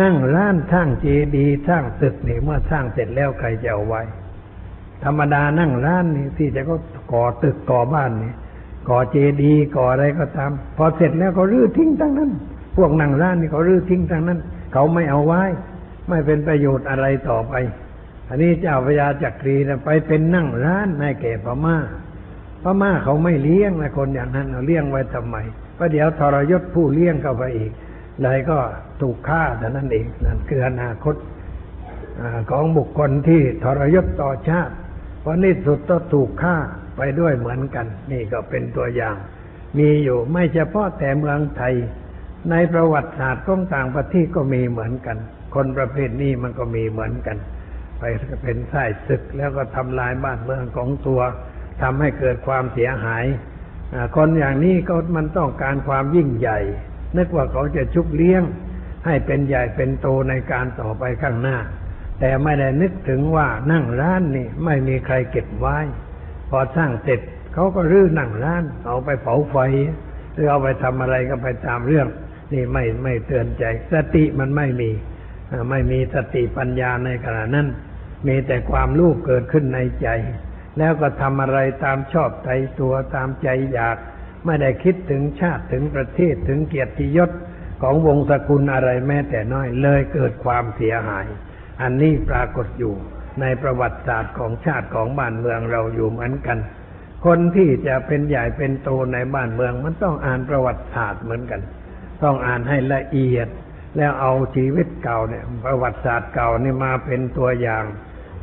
[0.00, 4.02] นั่งร้านสร้างเจดีย์สร้างตึกนี่เมื่อสร้างเสร็จแล้วใครจะเอาไว้
[5.04, 6.76] ธรรมดานั่งร้านนี่ที่จะก็
[7.12, 8.32] ก่อตึกก่อบ้านนี่
[8.88, 12.30] ก่อเจดีย์ก่ออะไรก็ตาม พอเสร็จแล้วก็รื้อทิ้งทั้งนั้น
[12.76, 14.38] พวกนั่งร้านนี่เขารื้อทิ้งทั้งนั้น
[14.72, 15.42] เขาไม่เอาไว้
[16.08, 17.54] ไม่เป็นประโยชน์อะไรต่อไป
[18.28, 21.76] อันนี้เจ้าพระยาจักรีนะไปเป็นนั่งร้านให้แก่พม่า
[22.62, 25.36] พม่าเขาไม่เลี้ยงนะคนอย่างนั้นเอาเลี้ยงไว้ทำไม
[25.74, 27.72] เพราะเดี๋ยวทรยศผู้เลี้ยงเข้าไปอีก
[28.22, 28.58] เลยก็
[29.00, 31.16] ถูกฆ่าแต่นั้นเองนั่นคืออนาคต
[32.50, 34.74] ของบุคคลที่ทรยศต่อชาติ
[35.22, 36.56] เพราะนี่สุดก็ถูกฆ่า
[36.96, 39.16] ไปด้วยเหมือนกัน นี่ก็เป็นตัวอย่าง
[39.78, 41.74] มีอยู่ไม่เฉพาะแต่เมืองไทย
[42.50, 45.16] ในประวัติศาสตร์ของต่างประเทศก็มีเหมือนกัน
[45.54, 47.36] คนประเภทนี้มันก็มีเหมือนกัน
[47.98, 48.02] ไป
[48.42, 51.20] เป็นไส้ศึกแล้วก็ทำลายบ้านเมืองของตัว
[51.82, 53.24] ทำให้เกิดความเสียหาย
[54.16, 56.58] คนอย่างนี้ก็มันต้องการความยิ่งใหญ่
[57.16, 58.42] นึกว่าเขาจะชุบเลี้ยง
[59.06, 61.56] ให้เป็นใหญ่เป็นโตในการต่อไปข้างหน้า
[62.24, 65.78] แต่ไม่ได้นึกถึงว่านั่งร้านนี่ไม่มีใครเก็บไว้
[66.50, 67.20] พอสร้างเสร็จ
[67.54, 69.56] เขาก็รื้อนั่งร้าน เอาไปเผาไฟ
[70.32, 72.08] หรือเอาไปทำอะไรก็ไปตามเรื่อง
[72.52, 74.90] นี่ไม่ไม่เตือนใจ สติมันไม่มี
[75.70, 77.68] ไม่มีสติปัญญาในขณะนั้น
[78.26, 80.08] มีแต่ความรู้เกิดขึ้นในใจ
[80.78, 83.96] แล้วก็ทำอะไรตามชอบใจตัวตามใจอยาก
[84.46, 87.30] ไม่ได้คิดถึงชาติถึงประเทศถึงเกียรติยศ
[87.82, 91.26] ของวงศกุลอะไรแม้แต่น้อยเลยเกิดความเสียหาย
[91.82, 92.94] อันนี้ปรากฏอยู่
[93.40, 96.58] ในประวัติศาสตร์ของชาติของบ้านเมืองเราอยู่เหมือนกัน
[97.26, 101.60] คนที่จะเป็นใหญ่เป็นโตในบ้านเมืองมันต้องอ่านประวัติศาสตร์เหมือนกัน
[102.22, 103.48] ต้องอ่านให้ละเอียด
[103.96, 107.84] แล้วเอาชีวิตเก่าเนี่ย ประวัติศาสตร์เก่านี่มาเป็นตัวอย่าง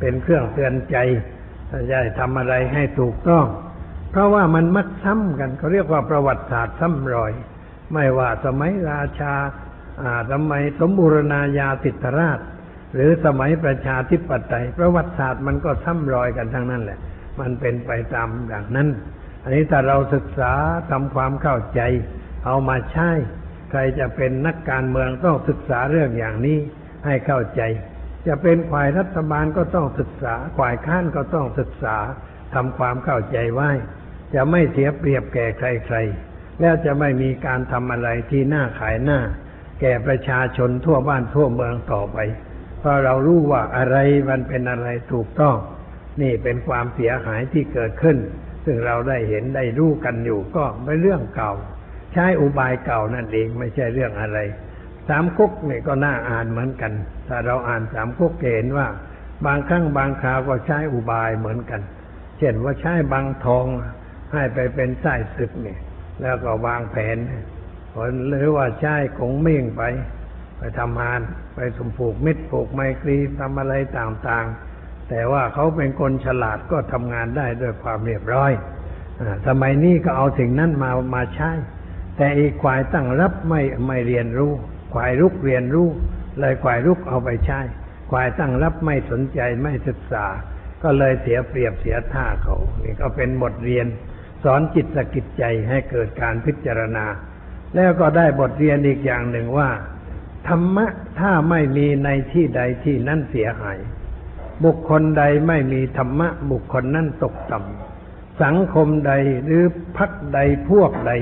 [0.00, 0.96] เป็นเครื่องเตือนใจ
[1.70, 3.46] จะได้ทำอะไรให้ถูกต้อง
[4.10, 7.32] เพราะว่ามันมักซ้ำกันเขาเรียกว่าประวัติศาสตร์ซ้ำรอย
[7.92, 9.34] ไม่ว่าสมัยราชา
[10.02, 12.38] อ่าสมัยสมบูรณาญาสิทธราช
[12.94, 16.98] หรือสมัยประชาธิปไตยประวัติศาสตร์มันก็ซ้ำรอยกันทั้งนั้นแหละ
[17.40, 18.88] มันเป็นไปตามอย่างนั้น
[19.42, 20.52] อันนี้ถ้าเราศึกษา
[20.90, 21.80] ทำความเข้าใจ
[22.46, 23.10] เอามาใช้
[23.70, 26.58] ใครจะเป็นนักการเมืองต้องศึกษาเรื่องอย่างนี้
[27.04, 27.62] ให้เข้าใจ
[28.26, 31.96] จะเป็นฝ่ายรัฐบาลก็ต้องศึกษาฝ่ายค้านก็ต้องศึกษา
[32.54, 33.70] ทำความเข้าใจไว้
[34.34, 39.20] จะไม่เสียเปรียบแก่ใครๆ แล้วจะไม่มีการทำอะไรที่น่าขายหน้า
[39.80, 42.18] แก่ประชาชนทั่วบ้านทั่วเมืองต่อไป
[42.80, 43.96] เพราะเรารู้ว่าอะไร
[44.30, 45.56] มันเป็นอะไรถูกต้อง
[46.22, 48.16] นี่เป็นความเสียหายที่เกิดขึ้น
[48.64, 51.52] ซึ่งเราได้เห็นได้รู้กันอยู่ก็เป็นเรื่องเก่า
[52.12, 54.38] ใช้อุบายเก่านั่นเองไม่ใช่เรื่องอะไร
[55.08, 56.92] สามกุ๊กนี่ก็น่าอ่านเหมือนกัน
[57.28, 58.88] ถ้าเราอ่านสามกุ๊กเห็นว่า
[59.46, 61.80] บางครั้งบางคราวก็ใช้อุบายเหมือนกัน
[62.38, 63.66] เช่นว่าใช้บางทอง
[64.32, 65.80] ให้ไปเป็นไส้ศึกเนี่ย
[66.22, 67.16] แล้วก็วางแผน
[68.28, 69.82] หรือว่าใช้กงเม่งไป
[70.60, 71.20] ไปทำงาน
[71.54, 78.52] ไปสมผูกมิตรผูกไมตรีทำอะไรต่างๆ แต่ว่าเขาเป็นคนฉลาดก็ทำงานได้ด้วยความเรียบร้อย
[79.46, 81.50] สมัยนี้ก็เอาสิ่งนั้นมามาใช้
[82.16, 84.52] แต่อีกควายตั้งรับไม่ไม่เรียนรู้
[84.94, 85.88] ควายรุกเรียนรู้
[86.40, 87.60] เลยควายรุกเอาไปใช้
[88.10, 90.26] ควายตั้งรับไม่สนใจไม่ศึกษา
[90.82, 93.86] ก็เลยเสียเปรียบเสียท่าเขานี่ก็เป็นบทเรียน
[94.44, 97.06] สอนจิตสกิจใจให้เกิดการพิจารณา
[97.74, 99.70] แล้วก็ได้บทเรียนอีกอย่างหนึ่งว่า
[100.48, 100.86] ธรรมะ
[101.20, 103.78] ถ้าไม่มีในที่ใดที่นั่นเสียหาย
[104.64, 109.12] บุคคลใดไม่มีธรรมะ บุคคลนั้นตกต่ำสังคมใด
[109.44, 109.64] หรือ
[109.96, 110.38] พักใด
[110.70, 111.12] พวกใด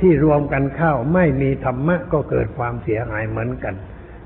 [0.00, 3.74] ที่รวมกันเข้าไม่มีธรรมะก็เกิดความเสียหายเหมือนกัน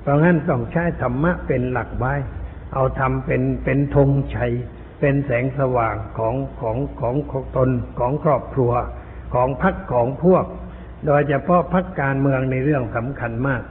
[0.02, 2.14] เพราะงั้นต้องใช้ธรรมะเป็นหลักไว้
[2.74, 4.52] เอาทำเป็นเป็นธงชัย
[5.00, 8.72] เป็นแสงสว่างของของของของตนของครอบครัว
[9.34, 10.44] ของพักของพวก
[11.06, 13.62] โดยเฉพาะพักการเมืองในเรื่องสำคัญมาก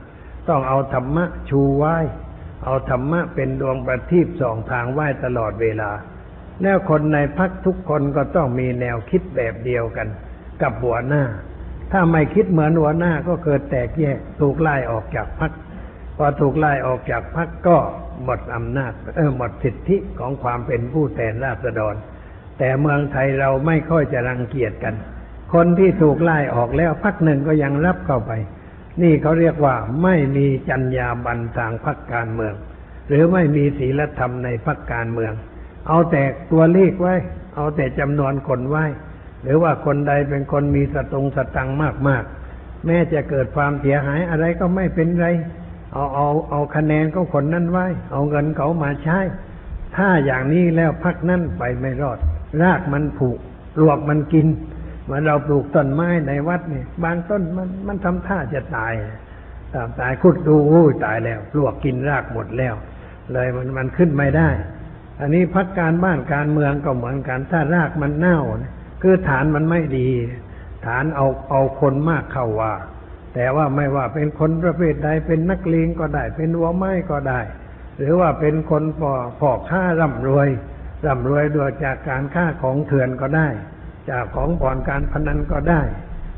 [0.49, 1.97] ต้องเอาธรรมะชูไหว้
[2.65, 5.91] เอาธรรมะเป็นดวงประทีปสองทางไหว้ตลอดเวลา
[6.61, 10.07] แล้วคนในพักทุกคนก็ต้องมีแนวคิดแบบเดียวกัน
[10.61, 11.23] กับหัวหน้า
[11.91, 15.51] ถ้าไม่คิดเหมือนหัวหน้าก็เกิดแตกแยกถูกไล่ออกจากพัก
[16.17, 17.77] พอถูกไล่ออกจากพักก็
[18.23, 21.95] หมดอำนาจเออหมดสิทธิของความเป็นผู้แทนราษฎร
[22.59, 24.95] แต่เมืองไทยเราไม่ค่อยจะรังเกียจกัน
[25.53, 28.31] คนที่ถูกไล่ออกแล้วพักหนึ่งก็ยังรับเข้าไป
[29.01, 32.53] นี่เขาเรียกว่าไม่มีจรรยาบรรณทางพักการเมือง
[33.07, 35.33] หรือไม่มีศีลธรรมในพักการเมือง
[35.87, 37.15] เอาแต่ตัวเลขไว้
[37.55, 38.85] เอาแต่จำนวนคนไว้
[39.43, 41.69] หรือว่าคนใดเป็นคนมีสตงสตัง
[42.07, 45.27] มากๆ แม้จะเกิดความเสียหายอะไรก็ไม่เป็นไร
[45.93, 49.19] เอาเอาเอาคะแนนของคนนั้นไว้ เอาเงินเขามาใช้
[49.95, 52.17] ถ้าอย่างนี้แล้วพักนั้นไปไม่รอด
[52.61, 53.37] รากมันผุป
[53.81, 54.47] ลวกมันกิน
[55.11, 58.93] มือนเราปลูกต้นไม้ในวัดเนี่ย บางต้นมันมันทำท่าจะตาย
[59.73, 62.75] ตามตายขุดดูโอ้ตายแล้วปลวกกินรากหมดแล้ว
[63.33, 64.49] เลยมันมันขึ้นไม่ได้
[65.19, 68.39] อันนี้พักการบ้านการเมืองก็เหมือนกันถ้ารากมันเน่า
[69.01, 70.09] คือฐานมันไม่ดี
[70.85, 72.73] ฐานเอาเอาคนมากเข้าว่า
[73.33, 77.41] แต่ว่าไม่ว่าเป็นคนประเภทใดเป็นนักเลงก็ได้ เป็นวัวไม้ก็ได้
[77.97, 80.49] หรือว่าเป็นคนพอพอค้าร่ำรวย
[81.05, 83.47] ร่ำรวยด้วยจากการค้าของเถื่อนก็ได้
[84.09, 85.81] จากของบ่อนการพนันก็ได้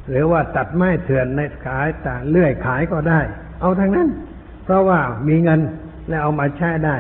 [0.10, 3.20] หรือว่าตัดไม้เถื่อนในขายต่างเลื่อยขายก็ได้
[3.62, 4.10] เอาทั้งนั้น
[4.64, 5.62] เพราะว่ามีเงิน
[6.08, 6.96] และเอามาใช้ได้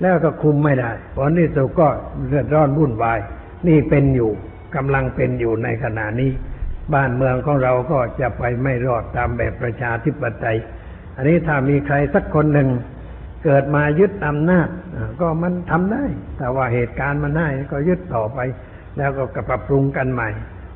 [0.00, 1.88] แล้วก็คุมไม่ได้ผลที่สุดก็
[2.28, 3.18] เดือดร้อนวุ่นวาย
[3.68, 4.30] นี่เป็นอยู่
[4.76, 6.30] กำลังเป็นอยู่ในขณะนี้
[6.94, 10.58] บ้านเมืองของเราก็จะไปไม่รอดตามแบบประชาธิปไตย
[11.16, 12.68] อันนี้ถ้ามีใครสักคนหนึ่ง
[13.44, 14.68] เกิดมายึดอำนาจ
[15.20, 16.04] ก็มันทำได้
[16.38, 18.38] แต่ว่าเหตุการณ์มันได้ก็ยึดต่อไป
[18.98, 20.28] แล้วก็ปรับปรุงกันใหม่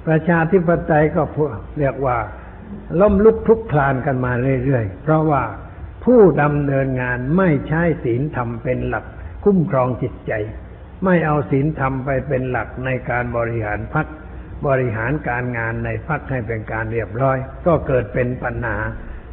[0.07, 1.23] ประชาธิปไตยก็
[1.79, 2.17] เรียกว่า
[3.01, 4.33] ล้มลุกคลุกคลานกันมา
[4.65, 5.43] เรื่อยๆ เพราะว่า
[6.05, 9.05] ผู้ดำเนินงานไม่ใช้ศีลธรรมเป็นหลัก
[9.45, 10.33] คุ้มครองจิตใจ
[11.05, 14.07] ไม่เอาศีลธรรมไปเป็นหลักในการบริหารพัก
[14.67, 18.79] บริหารการงานในพักให้เป็นการเรียบร้อย ก็เกิดเป็นปัญหา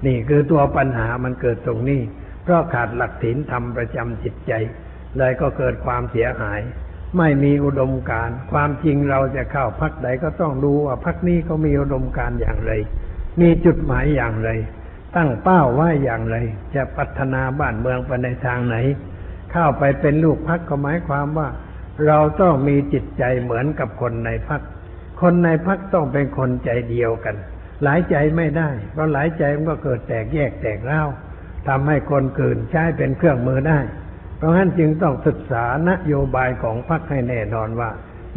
[0.06, 2.02] นี่คือตัวปัญหามันเกิดตรงนี้
[2.44, 4.54] เพราะขาดหลักศีลธรรมประจำจิตใจ
[5.18, 6.60] เลยก็เกิดความเสียหาย
[7.18, 12.72] ไม่มีอุดมการความจริงเราจะเข้าพักใดก็ต้องดูว่าพักนี้เขามีอุดมการอย่างไร
[13.42, 14.50] มีจุดหมายอย่างไร
[15.16, 16.38] ตั้งเป้าไว้อย่างไร
[16.76, 18.76] จะพัฒนาบ้านเมืองไปในทางไหน
[19.52, 21.48] เข้าไปเป็นลูกพักก็หมายความว่า
[22.08, 24.62] เราต้องมีจิตใจเหมือนกับคนในพัก
[25.22, 27.36] คนในพักต้องเป็นคนใจเดียวกัน
[27.84, 31.02] หลายใจไม่ได้ เพราะหลายใจมันก็เกิดแตกแยกแตกเล่า
[31.68, 33.80] ทำให้คนเกืนใช้เป็นเครื่องมือได้
[34.38, 37.90] เพราะฉะนั้นจึงต้องศึกษานโยบายของพรรคให้แน่นอนว่า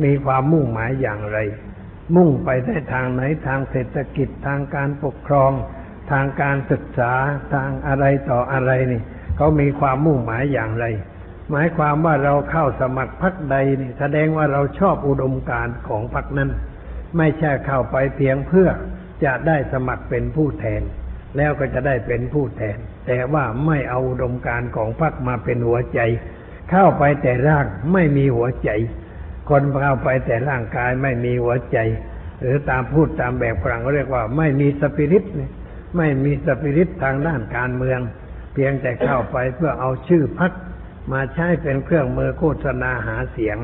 [0.04, 1.38] มีความมุ่งหมายอย่างไร
[2.16, 5.52] มุ่งไปได้ทางไหนทางเศรษฐกิจทางการปกครอง
[6.10, 7.12] ทางการศึกษา
[7.54, 9.02] ทางอะไรต่ออะไรนี่
[9.36, 10.86] เขามีความมุ่งหมายอย่างไร
[11.50, 16.50] หมายความว่าเราเข้าสมัครพรรคใดนี่แสดงว่าเราชอบอุดมการณ์ของพรรคนั้น
[17.16, 18.68] ไม่ใช่เข้าไปเพียงเพื่อ
[19.24, 20.82] จะได้สมัครเป็นผู้แทน
[21.36, 26.00] แล้วก็จะได้เป็นผู้แทน แต่ว่าไม่เอาดมการของพรรคมาเป็นหัวใจ
[26.70, 28.70] เข้าไปแต่ร่างไม่มีหัวใจ
[29.48, 31.78] คนเข้าไปแต่ร่างกายไม่มีหัวใจ
[32.40, 35.24] หรือตามพูดตามแบบฝรั่งเรียกว่า ไม่มีสปิริต
[35.96, 38.00] ไม่มีสปิริตทางด้านการเมือง
[38.52, 40.52] เพียงแต่เข้าไปเพื่อเอาชื่อพรรค
[41.12, 43.58] มาใช้เป็นเครื่องมือโฆษณาหาเสียง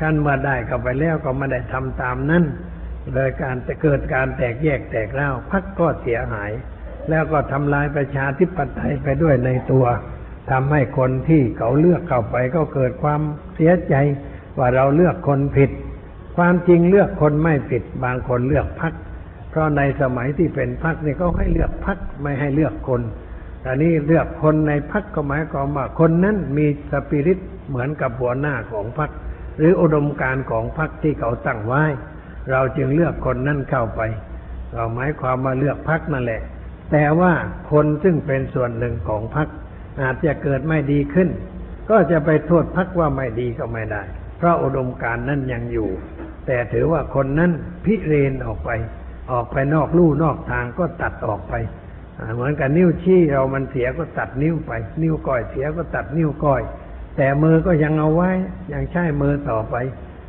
[0.00, 2.44] ขั้นเมื่อได้เข้าไปแล้วก็ไม่ได้ทำตามนั้น
[3.12, 6.50] เลยการจะเกิดการแตกแยกแตกเล่าพักก็เสียหาย
[7.10, 9.86] แล้วก็ทำลายประชาธิปไตยไปด้วยในตัว
[10.50, 13.20] ทำให้คนที่เขาเลือกเข้าไปก็เกิดความ
[13.54, 13.94] เสียใจ
[14.58, 15.70] ว่าเราเลือกคนผิด
[16.36, 18.92] ความจริงเลือกคนไม่ผิด บางคนเลือกพัก
[19.50, 23.00] เพราะในสมัยที่เป็นพักนี่ก็ให้เลือกพักไม่ให้เลือกคน
[23.62, 27.38] แต่นี่เลือกคนในพักก็หมายความว่าคนนั้นมีสปิริต
[27.68, 29.10] เหมือนกับหัวหน้าของพัก
[29.58, 31.82] หรืออุดมการของพักที่เขาตั้งไว้
[32.50, 34.00] เราจึงเลือกคนนั้นเข้าไป
[34.74, 36.42] เราหมายความว่าเลือกพักนั่นแหละ
[36.92, 37.32] แต่ว่า
[37.70, 39.48] คนซึ่งเป็นส่วนหนึ่งของพัก
[40.00, 41.28] อาจจะเกิดไม่ดีขึ้น
[41.90, 44.02] ก็จะไปโทษพักว่าไม่ดีก็ไม่ได้
[44.38, 45.90] เพราะอุดมการนั้นยังอยู่
[46.46, 47.50] แต่ถือว่าคนนั้น
[47.84, 48.70] พิเรนออกไป
[49.32, 51.54] ออกไปนอกลู่นอกทางก็ตัดออกไป
[52.34, 56.62] เหมือนกับนิ้วชี้เรามันเสียก็ตัดนิ้วไป นิ้วก้อยเสียก็ตัดนิ้วก้อย
[57.16, 58.30] แต่มือก็ยังเอาไว้
[58.72, 59.74] ยังใช้มือต่อไป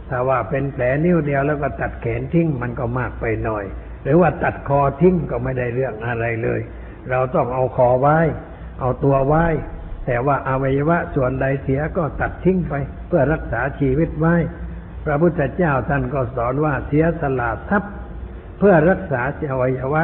[0.09, 3.65] ถ้าว่าเป็นแผลนิ้วเดียวแล้วก็ตัดแขนทิ้งมันก็มากไปหน่อย
[4.03, 6.61] หรือว่าตัดคอทิ้งก็ไม่ได้เรื่องอะไรเลย
[7.09, 8.19] เราต้องเอาคอไว้
[8.79, 9.45] เอาตัวไว้
[10.05, 12.73] แต่ว่าอวัยวะส่วนใดเสียก็ตัดทิ้งไป
[13.07, 14.35] เพื่อรักษาชีวิตไว้
[15.05, 17.93] พระพุทธเจ้าท่านก็สอนว่าเสียสละทรัพย์
[18.59, 20.03] เพื่อรักษาอวัยวะ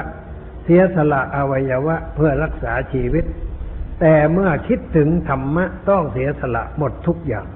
[0.64, 3.26] เสียสละอวัยวะ เพื่อรักษาชีวิต
[4.02, 7.48] แต่เมื่อคิดถึงธรรมะต้องเสียสละหมดทุกอย่าง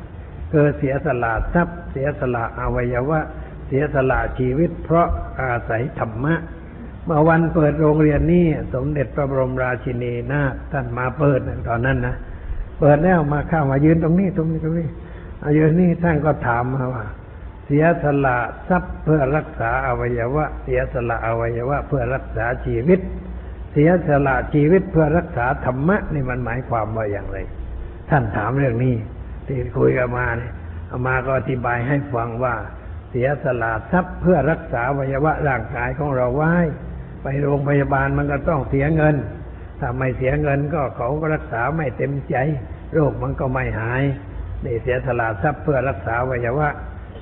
[0.52, 3.20] เกิดเสียสละทรัพย์ เสียสละอวัยวะ
[3.68, 5.08] เสียสละชีวิตเพราะ
[5.42, 6.34] อาศัยธรรมะ
[7.06, 12.16] เมื่อวันเปิดโรงเรียนนี้สมเด็จพระบรมราชินีนาถท่านมาเปิดตอนนั้นนะ
[12.80, 14.88] เปิดแล้วมาเข้ามายืนตรงนี้ตรงนี้ตรงนี้
[15.44, 17.06] อายืนนี่ท่านก็ถามมาว่า
[17.66, 18.38] เสียสละ
[18.70, 23.00] ทรัพย์เพื่อรักษาอวัยวะ เสียสละอวัยวะ เพื่อรักษาชีวิต
[23.72, 27.38] เสียสละชีวิตเพื่อรักษาธรรมะนี่มันหมายความว่าอย่างไร
[28.10, 28.96] ท่านถามเรื่องนี้
[29.48, 30.52] ที่คุยกันมาเนี่ย
[30.90, 32.56] อามาก็อธิบายให้ฟังว่า
[33.16, 36.56] เสียสละทรัพย์เพื่อรักษาวัยวะร่างกายของเราไว้
[37.24, 39.16] ไปโรงพยาบาลมันก็ต้องเสียเงิน
[39.80, 42.36] ถ้าไม่เสียเงินก็เขาก็รักษาไม่เต็มใจ
[42.94, 44.04] โรคมันก็ไม่หาย
[44.66, 46.70] นี่เสียสละทรัพย์เพื่อรักษาวัยวะ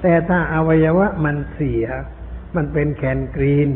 [0.02, 1.86] แต่ถ้าอวัยวะมันเสีย
[2.56, 3.70] มันเป็นแคนกรีน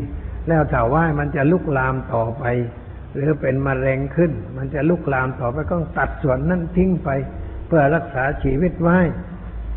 [0.48, 2.44] แล้วถ้าว่ามันจะลุกลามต่อไป
[3.14, 7.10] หรือเป็นมะเร็งขึ้น มันจะลุกลามต่อไปก็ต้องตัดส่วนนั้นทิ้งไป
[7.66, 8.98] เพื่อรักษาชีวิตไว้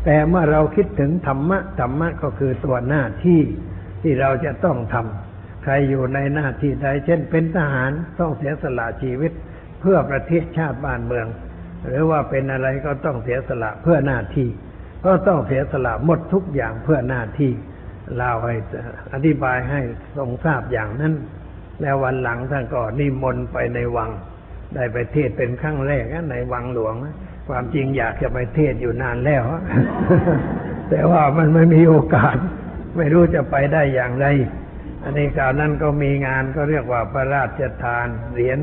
[0.04, 3.40] แต่เมื่อเราคิดถึงธรรมะธรรมะก็คือตัวหน้าที่
[4.02, 9.32] ที่เราจะต้องทำใครอยู่ในหน้าที่ใดเช่น เป็นทหารต้องเสียสละชีวิต
[9.80, 11.26] เพื่อประเทศชาติบ้านเมือง
[11.86, 14.48] หรือว่าเป็นอะไรก็ต้องเสียสละเพื่อหน้าที่
[15.06, 17.52] ก็ต้องเสียสละหมดทุกอย่างเพื่อหน้าที่
[18.16, 18.54] เล่าให้
[19.12, 19.80] อธิบายให้
[20.16, 21.14] ทรงทราบอย่างนั้น
[21.80, 24.10] แล้ววันหลังท่านก็นิมนต์ไปในวัง
[24.74, 27.16] ได้ไปเทศเป็นครั้งแรกในวังหลวงนะ
[27.50, 29.44] ความจริงอยากจะไปเทศอยู่นานแล้ว
[30.90, 32.36] แต่ว่ามันไม่มีโอกาส
[32.96, 34.26] ไม่รู้จะไปได้อย่างไร
[35.02, 38.58] อันนี้กาวนั้นก็มีงานก็เรียกว่าพระราชทานเหรียญ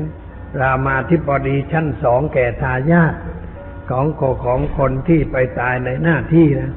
[0.60, 3.14] รามาธิบดีชั้นสองแก่ทายาท
[3.90, 6.72] ของโคของคนที่ไปตายในหน้าที่นะ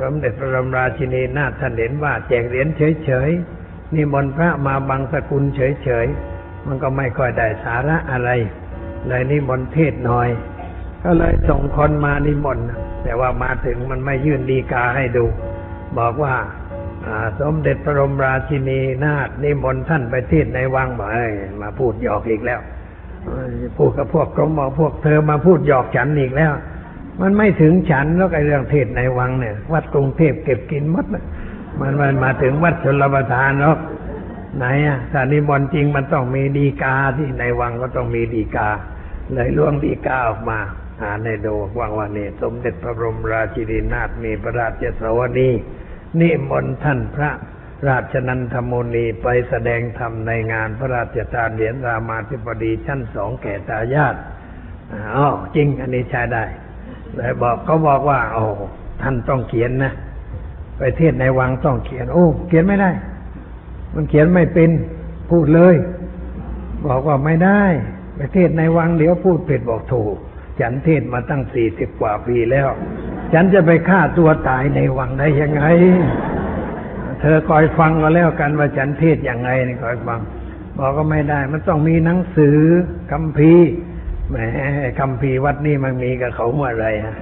[0.00, 2.68] สมเด็จพระบรมราชินีนาถท่านเห็นว่าแจกเหรียญ
[3.04, 8.30] เฉยๆนิมนพระมาบังสกุลเฉยๆมันก็ไม่ค่อยได้สาระอะไร
[9.08, 10.28] เลยนิมนต์เทศหน่อย
[11.04, 12.66] ก็เลยส่งคนมานิมนต์
[13.04, 15.24] แต่ว่ามาถึงมันไม่ยื่นดีกาให้ดู
[15.98, 16.34] บอกว่า
[17.40, 21.18] สมเด็จพระบรมราชินีนาถนิมนต์ท่านไปเทศในวังบอกอ
[21.60, 22.60] มาพูดหยอกอีกแล้ว
[23.78, 26.52] พูดกับพวกกรมบอกพวกเธอมาพูดหยอกฉันอีกแล้ว
[27.20, 31.06] มันไม่ถึงฉันแล้วไอ้เรื่องเทศในวังเนี่ย วัดกรุงเทพเก็บกินมด
[31.80, 33.78] มันมันมาถึงวัดชลประทานหรอก
[34.56, 38.68] ไหนอะถ้านิมนต์จริงมันต้องมีดีกาที่ในวังก็ต้องมีดีกา
[39.34, 40.58] เลยล่วงดีกาออกมา
[41.02, 45.50] อ่านในดูว่างว่านี่สมเด็จพระบรมราชินีนาถมีพระราชสวนี
[46.20, 47.30] นิมนต์ท่านพระ
[47.88, 54.14] ราชนันทมุนีไปแสดงธรรมในงานพระราชทานเหรียญรามาธิบดีชั้นสองแก่ตายาต
[54.92, 56.44] อ๋อจริง อันนี้ใช้ได้
[57.14, 58.44] เลยบอกเขาบอกว่า โอ้
[59.02, 59.92] ท่านต้องเขียนนะ
[60.78, 62.90] ไปเทศในวังต้องเขียน โอ้ เขียนไม่ได้
[63.94, 64.70] มันเขียนไม่เป็น
[65.30, 65.74] พูดเลย
[66.86, 67.62] บอกว่าไม่ได้
[68.16, 70.16] ไปเทศในวังเดี๋ยวพูดผิดบอกถูก
[70.60, 72.68] ฉันเทศมาตั้งสี่สิบกว่าปีแล้ว
[73.32, 75.64] ฉันจะไปฆ่าตัวตายในวังได้ยังไง
[77.20, 80.20] เธอคอยฟังก็แล้วกันว่าฉันเทศยังไงนี่คอยฟัง
[80.76, 82.58] บอกก็ไม่ได้ มันต้องมีหนังสือ
[83.12, 83.68] คัมภีร์
[84.30, 84.36] แหม
[85.00, 87.16] คัมภีร์วัดนี่มันมีกับเขาเมื่อไรฮะ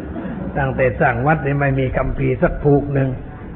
[0.58, 3.08] ตั้งแต่สร้างวัดนี่ไม่มีคัมภีร์สักผูกหนึ่ง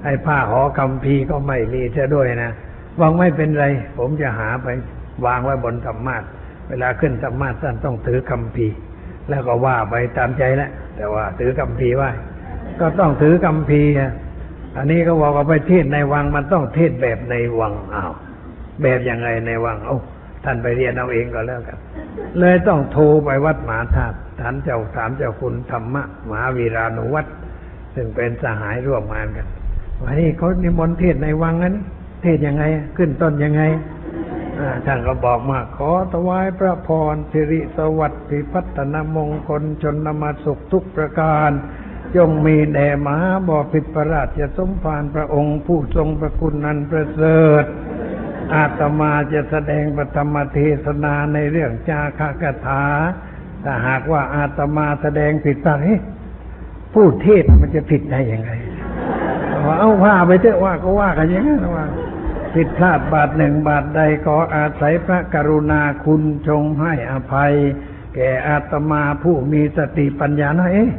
[0.05, 2.53] ไอ้ผ้าหอคัมภีร์ก็ไม่มีเสียด้วยนะ
[3.01, 3.67] วางไม่เป็นไร
[3.99, 4.69] ผมจะหาไป
[5.27, 6.23] วางไว้บนธรรมาส
[6.69, 8.75] เวลาขึ้นธรรมาสท่านต้องถือคัมภีร์
[9.31, 12.11] แล้วก็ว่าไปตามใจแล้วแต่ว่าถือคัมภีร์ไว้
[12.81, 14.13] ก็ต้องถือคัมภีอะ
[14.77, 18.13] อันนี้ก็บอกว่าไปเทศในวังมันต้องเทศแบบในวังอ้าว
[18.83, 19.99] แบบยังไงในวังเอ้า
[20.45, 21.79] ท่านไปเรียนเอาเองก็แล้วกัน
[22.39, 27.31] เลยต้องโทรไปวัดมหาธาตุฐานเจ้าถามเจ้าคุณธรรมะมหาวีรานุวัตร
[27.95, 29.47] ซึ่งเป็นสหายร่วมงานกัน
[30.03, 31.75] วันนี้เขานิมนต์เทศในวังนั้น
[32.23, 32.65] เทศยังไง
[32.97, 33.63] ขึ้นต้นยังไง
[34.87, 41.51] ท่านก็บอกมาขอถวายพระพรสิริสวัสดิพัฒนมงคลชนมาสุขทุกประการ
[42.17, 47.65] จงมีแด่มหาบอพิตรประราชสมภารพระองค์ผู้ทรงพระคุณนันประเสริฐ
[48.55, 52.85] อาตมาจะแสดงปฐมเทศนาในเรื่องจาคากถา
[53.65, 56.01] ถ้าหากว่าอาตมาแสดงผิดไปเฮ้ย
[56.95, 58.51] พูดเทศมันจะผิดได้ยังไง
[59.67, 61.87] ว่าเอาว่าไปเถอะว่าก็ว่ากันอย่างนั้นว่า
[62.55, 67.53] ผิดพลาดบาทหนึ่งบาทใดขออาศัยพระกรุณาคุณจงให้อภัย
[68.15, 70.91] แก่อาตมาผู้มีสติปัญญาน้อยเอ๊ะ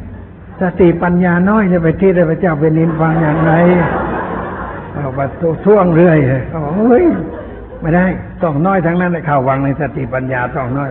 [0.62, 3.52] สติปัญญาน้อยจะไปที่ได้พระเจ้าเป็นนินฟังอย่างไร
[4.94, 5.20] เอาไป
[5.64, 7.04] ท่วงเรื่อยเลยเขาบอกเฮ้ย
[7.80, 8.04] ไม่ได้
[8.42, 10.90] ต้องน้อยทั้งนั้นเลยข่าววังในสติปัญญาต้องน้อย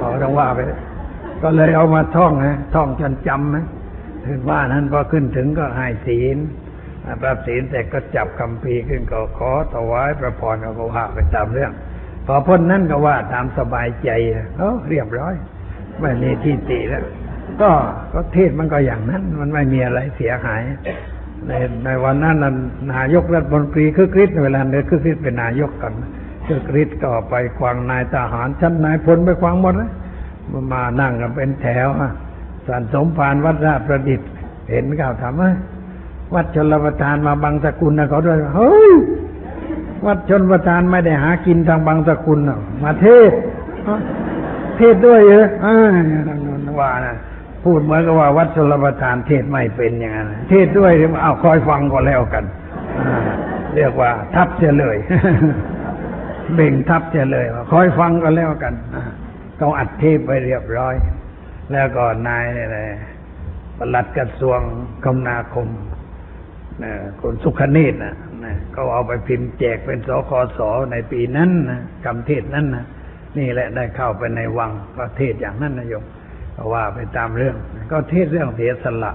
[0.00, 0.58] บอกต้องว่าไป
[1.42, 3.64] ก็เลยเอามาท่องนะท่องจนจำนะ
[4.26, 6.36] ถึงว่านั้นพอขึ้นถึงก็ให้ศีล
[7.24, 11.72] รับศีลแต่ก็จับคำพีขึ้นก็ขอถวายพระพรก็ว่าไปตามเรื่อง
[12.26, 14.10] พอพ้นนั้นก็ว่าตามสบายใจ
[14.56, 15.34] เออเรียบร้อย
[16.00, 17.04] ไม่มีที่ติแล้ว
[17.60, 17.70] ก็
[18.12, 20.62] ก็เทศมันก็อย่างนั้น มันไม่มีอะไรเสียหาย
[21.48, 21.52] ใน
[21.84, 22.36] ในวันนั้น
[22.94, 25.92] นายกรัฐมนตรีคือคริสเวลาเดินคือคริสเป็นนายกกัน
[26.46, 29.90] คือคริสก็ไปควางนายทหารชั้นนายพลไปควางหมดเลย
[30.52, 32.12] มามานั่งกันเป็นแถวอะ
[32.66, 34.28] สันสมภารวัดราชประดิษฐ์
[34.70, 35.50] เห็นข่าวถามว่า
[36.34, 38.92] วัดชนประทานมาบางสกุลนะเขาด้วยเฮ้ย
[40.06, 42.38] วัดชนประทานไม่ได้หากินทางบางสกุล
[42.82, 43.32] มาเทศ
[44.76, 45.88] เทศด้วยเหรอเออ
[46.80, 47.16] ว่านะ
[47.64, 52.44] พูดเหมือนกับว่าวัดชนประทานเทศไม่เป็นอย่างนั้นเทศด้วยเอาคอยฟังก็แล้วกัน
[53.74, 54.96] เรียกว่า ทับเสียเลย
[56.54, 58.74] เบ่งทับเสียเลยคอยฟังก็แล้วกัน
[59.56, 60.94] เขาอัดเทปไปเรียบร้อย
[61.72, 62.86] แล้วก็นายเนี่ยแหละ
[63.78, 64.60] ปลัดกระทรวง
[65.04, 65.68] คมนาคม
[66.84, 68.14] นะคุณสุขเนตรนะ
[68.44, 70.60] นะเขาเอาไปพิมพ์แจกเป็นสคส
[70.92, 72.84] ในปีนั้นนะคำเทศนั้นนะ
[73.38, 76.04] นี่แหละได้เข้าไปในวังก็เทศอย่างนั้นนะโยม
[76.56, 77.56] ก็ว่าไปตามเรื่อง
[77.92, 79.12] ก็เทศเรื่องเสียสละ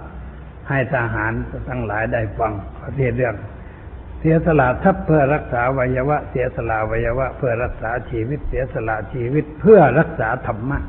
[0.70, 1.32] ให้ทหาร
[1.70, 3.36] ทั้งหลายได้ฟังก็เทศเรื่อง
[4.20, 10.80] เสียสละทัพเพื่อรักษาวัยวะ เสียสละวัยวะ เพื่อรักษาชีวิต เสียสละชีวิตเพื่อรักษาธรรมะ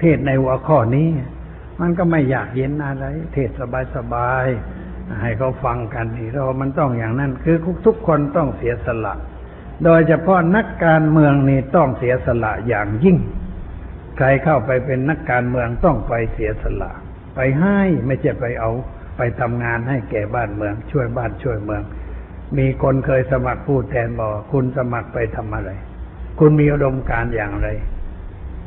[0.00, 1.08] เทศในหัวข้อนี้
[1.80, 3.50] มันก็ไม่อยากเย็นอะไร เทศ
[3.96, 4.79] สบายๆ
[5.22, 7.56] ให้เขาฟังกันนี่เรามันต้องอย่างนั้น คือ
[7.86, 9.14] ทุกคนต้องเสียสละ
[9.84, 13.16] โดยเฉพาะนักการเมืองนี่ต้องเสียสละอย่างยิ่ง
[14.16, 16.90] ใครเข้าไปเป็นนักการเมืองต้องไปเสียสละ
[17.34, 18.70] ไปให้ไม่ใช่ไปเอา
[19.16, 21.82] ไปทำงานให้แก่บ้านเมือง ช่วยบ้านช่วยเมือง
[22.58, 25.70] มีคนเคยสมัครผู้แทนบอกคุณสมัครไปทำอะไร
[26.38, 27.68] คุณมีอุดมการอย่างไร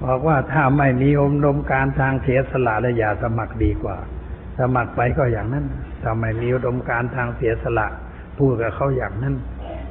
[0.03, 3.97] บอกว่าถ้าไม่มีอุดมการทางเสียสละและอย่าสมัครดีกว่า
[4.59, 5.65] สมัครไปก็อย่างนั้น
[6.01, 7.87] ถ้าไมมีอุดมการทางเสียสละ
[8.37, 9.35] พูดกับเขาอย่างนั้น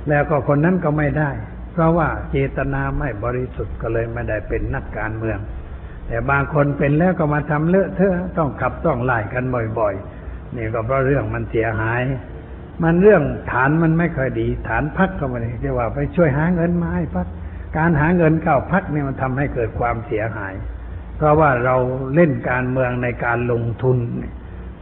[0.08, 1.30] แล้วก็คนนั้นก็ไม่ได้
[1.72, 5.38] เพราะว่าเจตนาไม่บริสุทธิ์ก็เลยไม่ได้เป็นนักการเมือง
[6.06, 9.44] แต่บางคนเป็นแล้วก็มาทำเลอะเทอะต้องขับต้องไล่กัน
[9.78, 12.02] บ่อยๆ นี่ก็เพราะเรื่องมันเสียหาย
[12.82, 17.26] มันเรื่องฐานมันไม่ค่อยดี ฐานพักก็ไม่ได้เรียกว่าไปช่วยหาเงินมาให้พัก
[17.76, 20.54] การหาเงินเข้าพักนี่มันทำให้เกิดความเสียหาย
[21.16, 21.76] เพราะว่าเรา
[22.14, 23.96] เล่นการเมืองในการลงทุน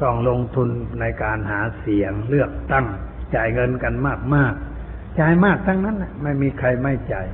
[0.02, 0.68] ต้องลงทุน
[1.00, 2.86] ในการหาเสียงเลือกตั้ง
[3.34, 3.94] จ่ายเงินกัน
[4.34, 7.26] มากๆจ่ายมากทั้งนั้นไม่มีใครไม่จ่าย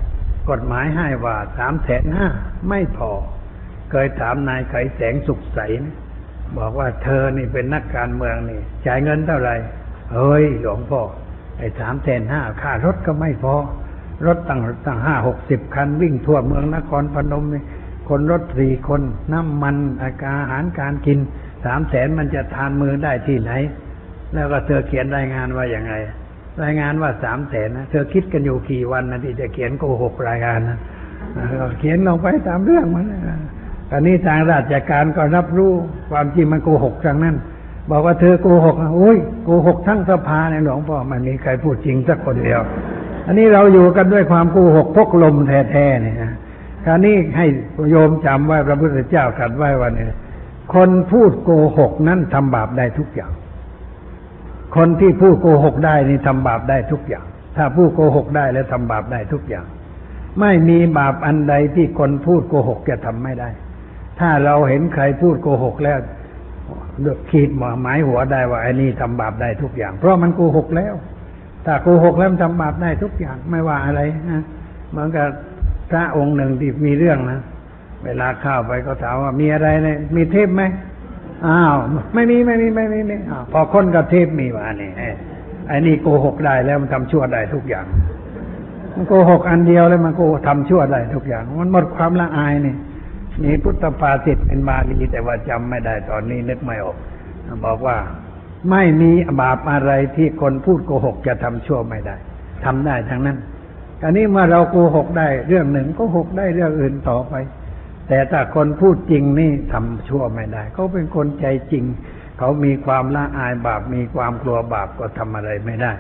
[0.51, 2.27] กฎหมายให้ว่าสามแสนห้า
[2.69, 3.13] ไม่พอ
[3.91, 5.95] เคยถามนายไขแสงสุขใสนะ
[6.59, 9.57] บอกว่าเธอนี่เป็นนักการเมืองนี่ จ่ายเงินเท่าไหร่
[10.13, 11.01] เฮ้ยหลวงพ่อ
[11.59, 13.55] ไอ้สามแสนห้าค่ารถก็ไม่พอ
[14.27, 17.63] รถตั้งตั้งห้าหกสิบคัน วิ่งทั่วเมืองนครพนมนี่
[18.09, 19.03] คนรถสี่คน
[19.33, 21.19] น้ำมันอาการอาหารการกิน
[21.67, 23.53] สามแสนมันจะทานมือได้ที่ไหน
[24.35, 25.93] แล้วก็เธอเขียนรายงานว่าอย่างไง
[26.63, 30.79] รายงานว่าสามแสนนะเธอคิดกันอยู่กี่วันนะที่จะเขียนโกหกรายงานนะ
[31.79, 33.07] เขียนลงไปตามเรื่องมัน
[33.91, 35.73] ตอนนี้ทางราชการก็รับรู้
[36.11, 37.37] ความจริงมันโกหกทางนั้น
[37.91, 42.61] บอกว่าเธอโกหกนะโอ้ยโกหกทั้งสภาเนี่ยหลวงพ่อมันมีใครพูดจริงสักคนเดียว
[43.27, 46.33] อันนี้เราอยู่กันด้วยความโกหกพกลมแท้ๆเนี่ยนะ
[46.85, 47.47] คราวนี้ให้
[47.91, 50.09] โยมจำไว้พระพุทธเจ้าตรัสไว้ว่าเนี่ย
[50.75, 53.33] คนพูดโกหกนั้นทำบาปได้ทุกอย่าง
[54.77, 59.67] คนที่พูดโกหกได้นี่ทำบาปได้ทุกอย่าง ถ้าพูดโกหกได้แล้วทำบาปได้ทุกอย่าง
[60.41, 63.49] ไม่มีบาปอันใดที่คนพูดโกหกจะทำไม่ได้
[64.21, 65.99] ถ้าเราเห็นใครพูดโกหกแล้ว
[67.31, 67.51] ขีด
[67.83, 70.95] หมายหัวได้ว่าไอ้นี่ทำบาปได้ทุกอย่าง เพราะมันโกหกแล้ว
[71.67, 74.01] ถ้าโกหกแล้วมันทำบาปได้ทุกอย่างไม่ว่าอะไร
[74.31, 74.43] นะ
[74.91, 75.29] เหมือนกับ
[75.91, 77.41] พระองค์หนึ่งที่มีเรื่องนะ
[78.05, 80.63] เวลาเข้าไปก็ถามว่ามีอะไรเนี่ยมีเทพไหม
[81.47, 81.75] อ้าว
[82.15, 84.91] ไม่มีไม่มีไม่มีไม่อ้าวพอคนกับเทพมีว่านี่
[85.67, 87.87] ไอ้นี่โกหกได้แล้วมันทำชั่วได้ทุกอย่าง
[88.95, 92.75] มันโกหกอันเดียวแล้วมันโกทำชั่วได้ทุกอย่าง มันหมดความละอายนี่
[93.45, 96.97] มีพุทธภาษิตเป็นบาลีแต่ว่าจำไม่ได้ตอนนี้นึกไม่ออก
[97.65, 97.97] บอกว่า
[98.71, 102.17] ไม่มีบาปอะไรที่คนพูดโกหกจะทำชั่วไม่ได้
[102.65, 103.39] ทำได้ทั้งนั้น
[104.05, 107.35] อันนี้เมื่อเราโกหกได้เรื่องหนึ่งโกหกได้เรื่องอื่นต่อไป
[108.09, 111.85] แต่ถ้าคนพูดจริงนี่ทำชั่วไม่ได้ เขาเป็นคนใจจริง
[112.39, 115.93] เขามีความละอายบาป มีความกลัวบาปก็ทำอะไรไม่ได้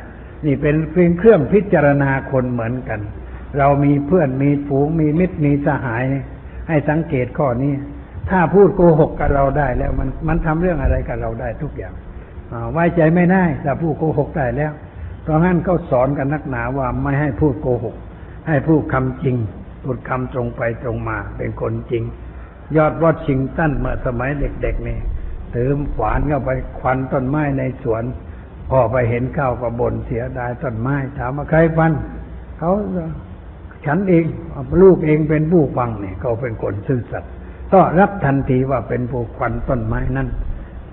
[0.47, 3.01] นี่เป็นเพียงเครื่องพิจารณาคนเหมือนกัน
[3.59, 6.03] เรามีเพื่อนมีฝูงมีมิตรมีสหาย
[6.69, 7.73] ให้สังเกตข้อนี้
[8.31, 11.95] ถ้าพูดโกหกกับเราได้แล้วมันมันทำเรื่องอะไรกับเราได้ทุกอย่าง
[12.73, 14.73] ไว้ใจไม่ได้ถ้าพูดโกหกได้แล้ว
[15.23, 17.97] เพราะงั้นเขาสอนกันนักหนาว่าไม่ให้พูดโกหก
[18.49, 19.37] ให้พูดคำจริง
[19.87, 22.03] พูดคำตรงไปตรงมา เป็นคนจริง
[22.77, 24.99] ยอดวอชิงตันเมื่อสมัยเด็กๆนี่
[25.55, 28.05] ถือขวานเข้าไปควันต้นไม้ในสวน
[28.71, 31.93] พอไปเห็นข้าวก็บ่นเสียดายต้นไม้ ถามว่าใครฟัน
[32.59, 32.73] เขา
[33.87, 34.25] ฉันเอง
[34.83, 37.33] ลูกเองเป็นผู้ฟังเนี่ยเขาเป็นคนซื่อสัตย์
[37.73, 40.29] ก็รับทันทีว่าเป็นผู้ควันต้นไม้นั้น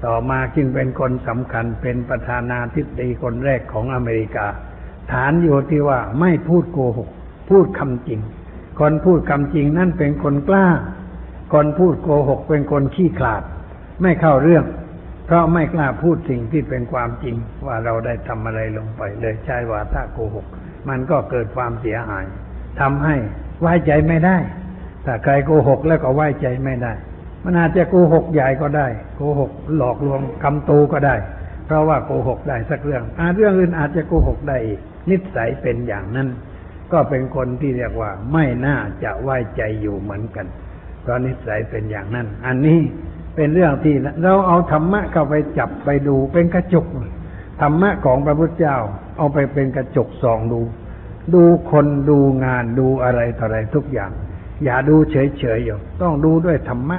[0.05, 4.45] ต่อมาจึงเป็นคนสำคัญเป็นประธานาธิบดีคนแรกของอเมริกา
[5.11, 7.09] ฐานอยู่ที่ว่าไม่พูดโกหก
[7.49, 8.19] พูดคำจริง
[8.79, 10.67] คนพูดคำจริงนั่นเป็นคนกล้า
[11.53, 13.43] คนพูดโกหกเป็นคนขี้ขลาด
[14.01, 14.65] ไม่เข้าเรื่อง
[15.25, 20.45] เพราะไม่กล้าพูดสิ่งที่เป็นความจริง ว่าเราได้ทำอะไรลงไป เลยใช้วาทะโกหก
[20.89, 22.25] มันก็เกิดความเสียหาย
[22.79, 23.15] ทำให้
[23.61, 24.37] ไว้ใจไม่ได้
[25.05, 26.93] ถ้าใครโกหกแล้วก็ไว้ใจไม่ได้
[27.43, 31.15] มันอาจจะโกหกใหญ่ก็ได้โกหกหลอกลวงคำโตก็ได้
[31.65, 36.27] เพราะว่าโกหกได้สักเรื่องอาเรื่องอื่นอาจจะโกหกได้อีกนิสัยเป็นอย่างนั้น
[36.93, 40.45] ก็เป็นคนที่เรียกว่า ไม่น่าจะไว้ใจอยู่เหมือนกัน
[41.01, 42.79] เพราะนิสัยเป็นอย่างนั้น อันนี้
[43.35, 46.85] เป็นเรื่องที่เราเอาธรรมะเข้าไปจับไปดูเป็นกระจก
[47.61, 48.77] ธรรมะของพระพุทธเจ้า
[49.17, 50.61] เอาไปเป็นกระจกส่องดู
[51.33, 54.11] ดูคนดูงานดูอะไรต่ออะไรทุกอย่าง
[54.63, 56.97] อย่าดูเฉยๆอยู่ต้องดูด้วยธรรมะ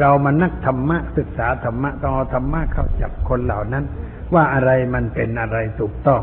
[0.00, 3.84] เรามานักธรรมะศึกษาธรรมะต้องเอาธรรมะเข้าจับคนเหล่านั้น
[4.34, 6.22] ว่าอะไรมันเป็นอะไรถูกต้อง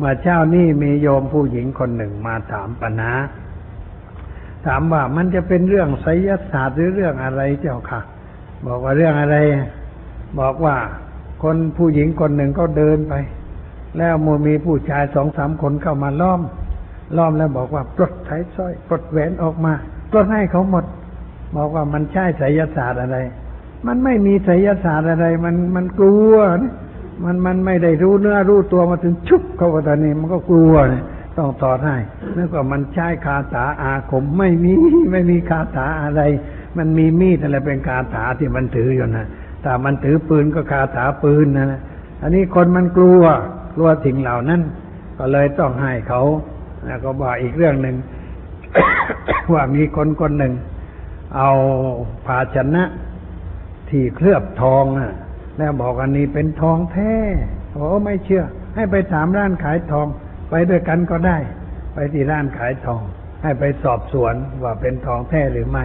[0.00, 3.14] มื่อเช้านี้มีโยมผู้หญิงคนหนึ่งมาถามปัญหา
[4.66, 8.00] ถามว่ามันจะเป็นเรื่องไสยศาสตร์หรือเรื่องอะไรเจ้าค่ะ
[8.66, 9.36] บอกว่าเรื่องอะไร
[10.40, 10.76] บอกว่า
[11.42, 13.14] คนผู้หญิงคนหนึ่งก็เดินไป
[13.98, 16.40] แล้วมูมีผู้ชายสองสามคนเข้ามาล้อม
[17.16, 19.72] ล้อมแล้วบอกว่าปลดสายสร้อยปลดแหวนออกมา
[20.10, 20.84] ปลดให้เขาหมด
[21.56, 23.18] บอกว่ามันใช่ไสยศาสตร์อะไร
[23.86, 26.74] มันไม่มีไสยศาสตร์อะไร มันมันกลัวนะ
[27.24, 31.04] มันมันไม่ได้รู้เนื้อรู้ตัวมาถึงชุบเข้าไปตอนนี้มันก็กลัวเนะ
[31.38, 31.96] ต้องตอดให้
[32.36, 34.72] นึกว่ามันใช้คาถาอาคมไม่มี
[35.10, 36.22] ไม่มีคาถาอะไร
[36.78, 39.26] มันมีมีดอะไรเป็นคาถาที่มันถืออยู่นะ
[39.62, 41.80] แต่มันถือปืนก็คาถาปืนนะนะ
[42.22, 43.22] อันนี้คนมันกลัว
[43.74, 44.60] กลัวสิ่งเหล่านั้น
[45.18, 46.22] ก็เลยต้องให้เขา
[46.86, 47.96] แล้วก็บอกอีกเรื่องหนึ่ง
[49.52, 50.54] ว่ามีคนคนหนึ่ง
[51.36, 51.50] เอา
[52.26, 52.84] ภาชนะ
[53.88, 55.14] ที่เคลือบทองน่ะ
[55.58, 57.14] แล้วบอกอันนี้เป็นทองแท้
[57.72, 58.44] โอ้ไม่เชื่อ
[58.74, 60.06] ให้ไปถามร้านขายทอง
[60.50, 61.38] ไปด้วยกันก็ได้
[61.94, 63.02] ไปที่ร้านขายทอง
[63.42, 65.84] ให้ไปสอบสวนว่าเป็นทองแท้หรือไม่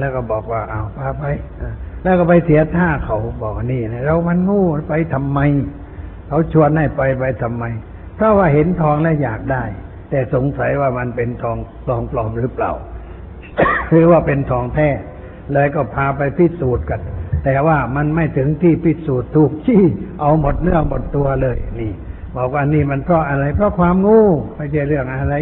[0.00, 1.24] แล้วก็บอกว่าเอาพาไป
[2.02, 5.40] แล้วก็ไปเสียท่าเขาบอกนี่นะเรามันงูไปทำไม
[6.28, 7.64] เขาชวนให้ไปไปทำไม
[8.16, 9.64] เพราะว่าเห็นทองแล้วอยากได้
[10.10, 11.56] แต่สงสัยว่ามันเป็นทอง
[11.88, 12.72] ทองปลอมหรือเปล่า
[13.90, 14.88] หรือว่าเป็นทองแท้
[15.52, 17.00] เลยก็พาไปพิสูจน์กัน
[17.44, 19.82] แต่ว่ามันไม่ถึงที่พิสูจน์ถูกชี้
[20.20, 21.92] เอาหมดเนื้อหมดตัวเลยนี่
[22.36, 24.20] บอกว่านี่มันเพราะอะไร เพราะความงู
[24.56, 25.34] ไม่ใช่เรื่องอะไร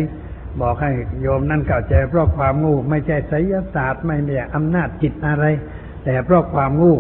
[0.60, 0.90] บอกให้
[1.20, 5.44] โยมนั่นเข้าใจ เพราะความงูไม่ใช่ไสยศาสตร์ไม่ใช่อำนาจจิตอะไร
[6.04, 6.94] แต่เพราะความงู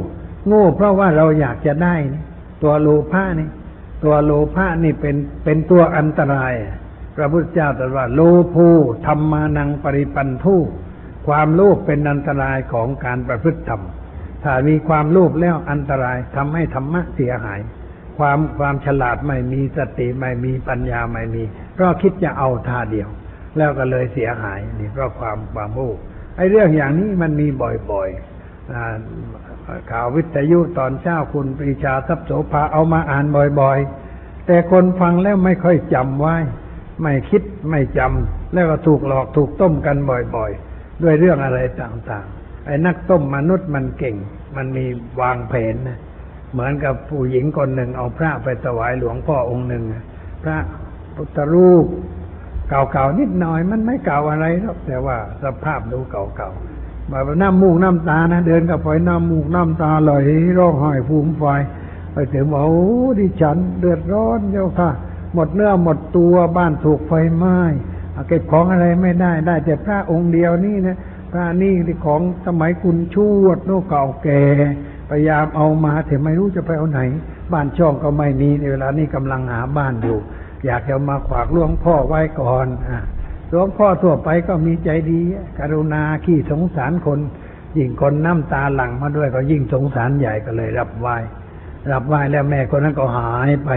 [0.50, 2.22] งูเพราะว่าเราอยากจะได้นี่
[2.62, 3.48] ตัวโลภะนี่
[4.04, 6.52] ตัวโลภะนี่เป็นเป็นตัวอันตราย
[7.16, 8.20] พระพุทธเจ้าตรัสว่าโล
[8.54, 8.66] ภู
[9.06, 10.56] ธรรมานังปริปันทุ
[11.26, 13.82] ความโลภเป็นอันตรายของการประพฤติธรรม
[14.44, 17.60] ถ้ามีความโลภแล้วอันตรายทำให้ธรรมะเสียหาย
[18.18, 21.42] ความความฉลาดไม่มีสติไม่มีปัญญาไม่มี
[21.74, 23.08] เพราะคิดจะเอาท่าเดียว
[23.56, 25.96] แล้วก็เลยเสียหายนี่เพราะความความโลภ
[26.36, 27.46] ไอ้เรื่องอย่างนี้มันมี
[27.90, 33.24] บ่อยๆข่าววิทยุตอนเช้าคุณปรีชาทรัพย์โสภาเอามาอ่าน
[33.60, 36.36] บ่อยๆ แต่คนฟังแล้วไม่ค่อยจำไว้
[37.02, 39.96] ไม่คิดไม่จำแล้วก็ถูกหลอกถูกต้มกัน
[40.36, 40.71] บ่อยๆ
[41.02, 44.16] ด้วยเรื่องอะไรต่างๆ ไอ้นักต้มมนุษย์มันเก่ง
[44.56, 44.84] มันมี
[45.20, 45.98] วางแผนนะ
[46.52, 49.84] เหมือนกับผู้หญิงคนหนึ่งเอาพระไปถวายหลวงพ่อองค์หนึ่ง
[50.42, 50.58] พระ
[51.16, 51.86] พุทธรูป
[52.68, 60.12] เก่าๆนิดหน่อยมันไม่เก่าอะไรหรอกแต่ว่าสภาพดูเก่าๆแบบน้ำมูกน้ำตานะเดินกับไปน้ำมูกน้ำตาไหล
[60.58, 61.44] ร้องไห้ฟูมไฟ
[62.12, 62.84] ไปถึงบอกโอ้
[63.18, 64.90] ดิฉันเดือดร้อนเจ้าค่ะ
[65.34, 67.58] หมดเนื้อหมดตัวบ้านถูกไฟไหม้
[68.28, 70.96] เก็บของอะไรไม่ได้ได้แต่พระองค์เดียวนี่นะ
[71.32, 74.42] พระนี่ที่ของสมัยคุณชวดโน่เก่าแก่
[75.08, 77.00] พยายามเอามาแต่ไม่รู้จะไปเอาไหน
[77.52, 80.18] บ้านช่องก็ไม่มีในเวลานี้กำลังหาบ้านอยู่
[80.66, 83.02] อยากจะมาขวากหลวงพ่อไว้ก่อนอะ
[83.50, 85.20] หลวงพ่อทั่วไปก็มีใจดี
[85.58, 87.18] กรุณาขี้สงสารคน
[87.76, 91.16] ยิ่งคนน้ำตาหลั่งมาด้วยก็ยิ่งสงสารใหญ่ก็เลย รับไหว้
[91.92, 93.70] รับไหว้แล้วแม่คนนั้นก็หายไป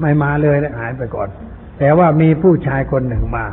[0.00, 1.28] ไม่มาเลยแล้วหายไปก่อน
[1.78, 3.46] แต่ว่ามีผู้ชายคนหนึ่งมา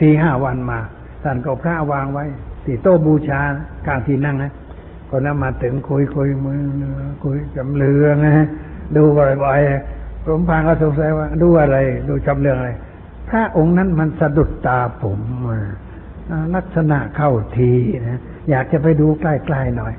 [0.00, 0.78] ทีห้าวันมา
[1.22, 2.24] ท่านก็พระวางไว้
[2.64, 3.40] ที่โต๊ะบูชา
[3.86, 4.52] กลางที่นั่งนะ
[5.10, 6.62] คนนั้นมาถึงคุยคุยมือ
[7.24, 8.46] คุยจำเรืองนะ
[8.96, 9.02] ดู
[9.44, 11.76] บ่อยๆผมพังก็สงสัยว่า ดูอะไร
[12.08, 12.70] ดูจำเรืองอะไร
[13.28, 15.20] พระองค์นั้นมันสะดุดตาผม
[16.54, 17.72] ลักษณะเข้าที
[18.08, 18.20] นะ
[18.50, 19.94] อยากจะไปดูใกล้ๆหน่อย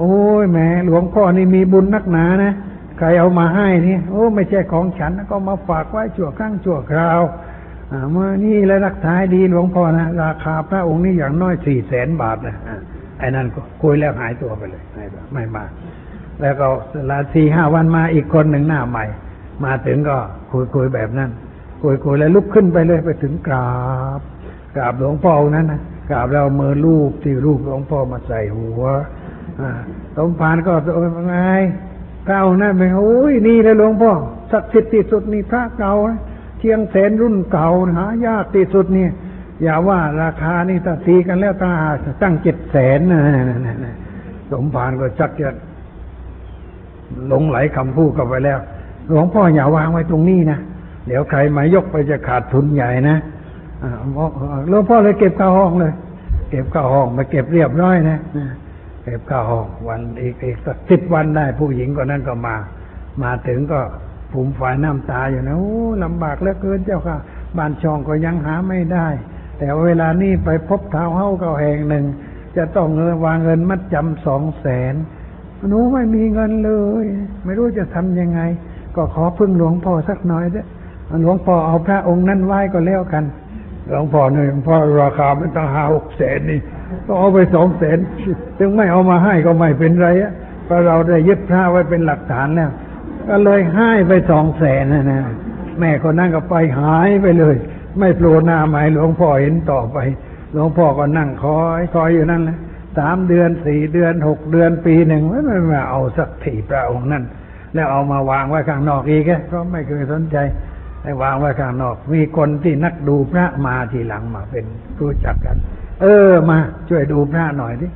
[0.00, 2.52] โอ้ยแม่หลวงพ่อนี่มีบุญนักหนานะ
[2.98, 7.20] ใครเอามาให้นี่โอ้ ไม่ใช่ของฉันก็มาฝากไว้ชั่วครั้งชั่วคราว
[8.12, 12.78] เมื่อนี่และรักษาให้ดีหลวงพ่อนะราคาพระองค์นี่อย่างน้อยสี่แสนบาทนะอ่า
[13.18, 15.64] ไอ้นั่นก็คุยแล้วหายตัวไปเลยไม่มาไม่มา
[16.40, 16.66] แล้วก็
[17.10, 19.04] ลาสี่ห้าวันมาอีกคนหนึ่งหน้าใหม่
[19.64, 20.16] มาถึงก็
[20.50, 21.30] คุยคุยแบบนั้น
[21.82, 23.70] คุยคุยแล้วลุกขึ้นไปเลยไปถึงกรา
[24.18, 24.20] บ
[24.76, 25.80] กราบหลวงพ่อองค์นั้นนะ
[26.10, 28.82] กราบแล้วเอามือลูบที่รูปหลวงพ่อมาใส่หัว
[29.60, 29.70] อ่า
[30.16, 31.36] สมภารก็โอ้ยไง
[32.26, 34.12] พระองค์นั้นเป็นโอ้ยนี่เลยหลวงพ่อ
[34.52, 39.08] ศักดิ์สิทธิ์ที่สุดนี่พระเก่านะเชียงแสนรุ่นเก่าหายากที่สุดนี่
[39.62, 41.72] อย่าว่าราคานี่ถ้าตีกันแล้วตา
[42.22, 43.22] ตั้งเจ็ดแสนนะ
[44.52, 45.48] สมภารก็ชักจะ
[47.28, 48.58] หลงไหลคำพูดเข้าไปแล้ว
[49.08, 50.58] หลวงพ่ออย่าวางไว้ตรงนี้นะ
[51.06, 53.16] เดี๋ยวใครมายกไปจะขาดทุนใหญ่นะ
[54.68, 55.92] หลวงพ่อเลยเก็บข้าห้องเลย
[56.50, 58.18] เก็บข้าห้องมาเก็บเรียบร้อยนะ
[59.04, 62.56] เก็บข้าห้องวันอีกอีกสักสิบวันได้ ผู้หญิงคนนั้นก็มา
[63.22, 63.80] มาถึงก็
[64.34, 65.72] ผมฝ่ายน้ำตาอยู่นะโอ้
[66.04, 67.16] ลำบากเหลือเกินเจ้าค่ะ
[67.56, 69.06] บ้านช่องก็ยังหาไม่ได้
[69.58, 72.04] แต่เวลานี้ไปพบเท้าเฮ้าเก่าแห่งหนึ่ง
[72.56, 74.94] จะต้องเงินวางเงินมัดจำสองแสน
[75.68, 76.72] หนูไม่มีเงินเล
[77.02, 77.04] ย
[77.44, 78.40] ไม่รู้จะทำยังไง
[78.96, 80.64] ก็ขอพึ่งหลวงพ่อสักหน่อยเด้อ
[81.22, 83.24] หลวงพ่อเอาพระองค์นั้นไหว้ก็แล้วกัน
[83.88, 86.60] หลวงพ่อเนี่ยหลวงพ่อราคาไม่ต้องหาหกแสนนี่
[87.06, 87.98] ก็เอาไปสองแสน
[88.58, 90.32] ถึงไม่เอามาให้ก็ไม่เป็นไรอะ
[90.64, 92.70] เพราะเราได้ยึดพระไว้เป็นหลักฐานแล้ว
[93.28, 95.20] ก็เลยให้ไปสองแสนนะนะ
[95.78, 97.56] แม่คนนั่งก็ไปหายไปเลย
[97.98, 99.98] ไม่โผล่หน้าหมายหลวงพ่อเห็นต่อไป
[100.52, 102.58] หลวงพ่อก็นั่งคอยคอยอยู่นั่นแหละ
[102.98, 107.24] สามเดือนสี่เดือนหกเดือนปีหนึ่งไม่ไม่มาเอาสักทีพระองค์นั่น
[107.74, 110.36] แล้วเอามาวางไว้ข้างนอกอีกอะก็ไม่เคยสนใจ
[111.02, 114.64] ให้วางไว้ข้างนอก มีคนที่นักดูพระมาทีหลังมาเป็น
[115.00, 115.56] รู้จักกัน
[116.00, 116.58] เออมา
[116.88, 117.86] ช่วยดูพระหน่อยดิ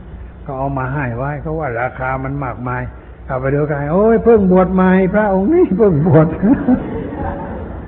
[0.46, 2.82] ก็เอามาให้ไว้เขาว่าราคามันมากมาย
[3.28, 6.28] เข้าไปดูกันโอ้ยเพิ่งบวชใหม่พระองค์นี้เพิ่งบวช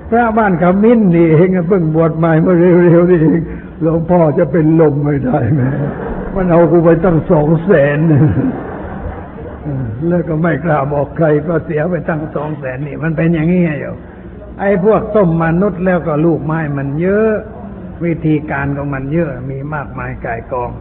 [0.09, 3.41] พระบ้านขมิ้นนี่เองเพิ่งบวชใหม่เมื่อเร็วๆนี่เอง
[3.81, 5.61] หลวงพ่อจะเป็นลมไม่ได้ไหม
[6.35, 7.99] มันเอากูไปตั้งสองแสน
[10.07, 13.95] แล้วก็ไม่กล้าบอกใครก็เสียไปตั้งสองแสนนี่ มันเป็นอย่างนี้อยู่
[14.59, 17.33] ไอ้พวกต้มมนุษย์แล้วก็ลูกไม้มันเยอะ
[18.05, 20.71] วิธีการของมันเยอะมีมากมายกายกอง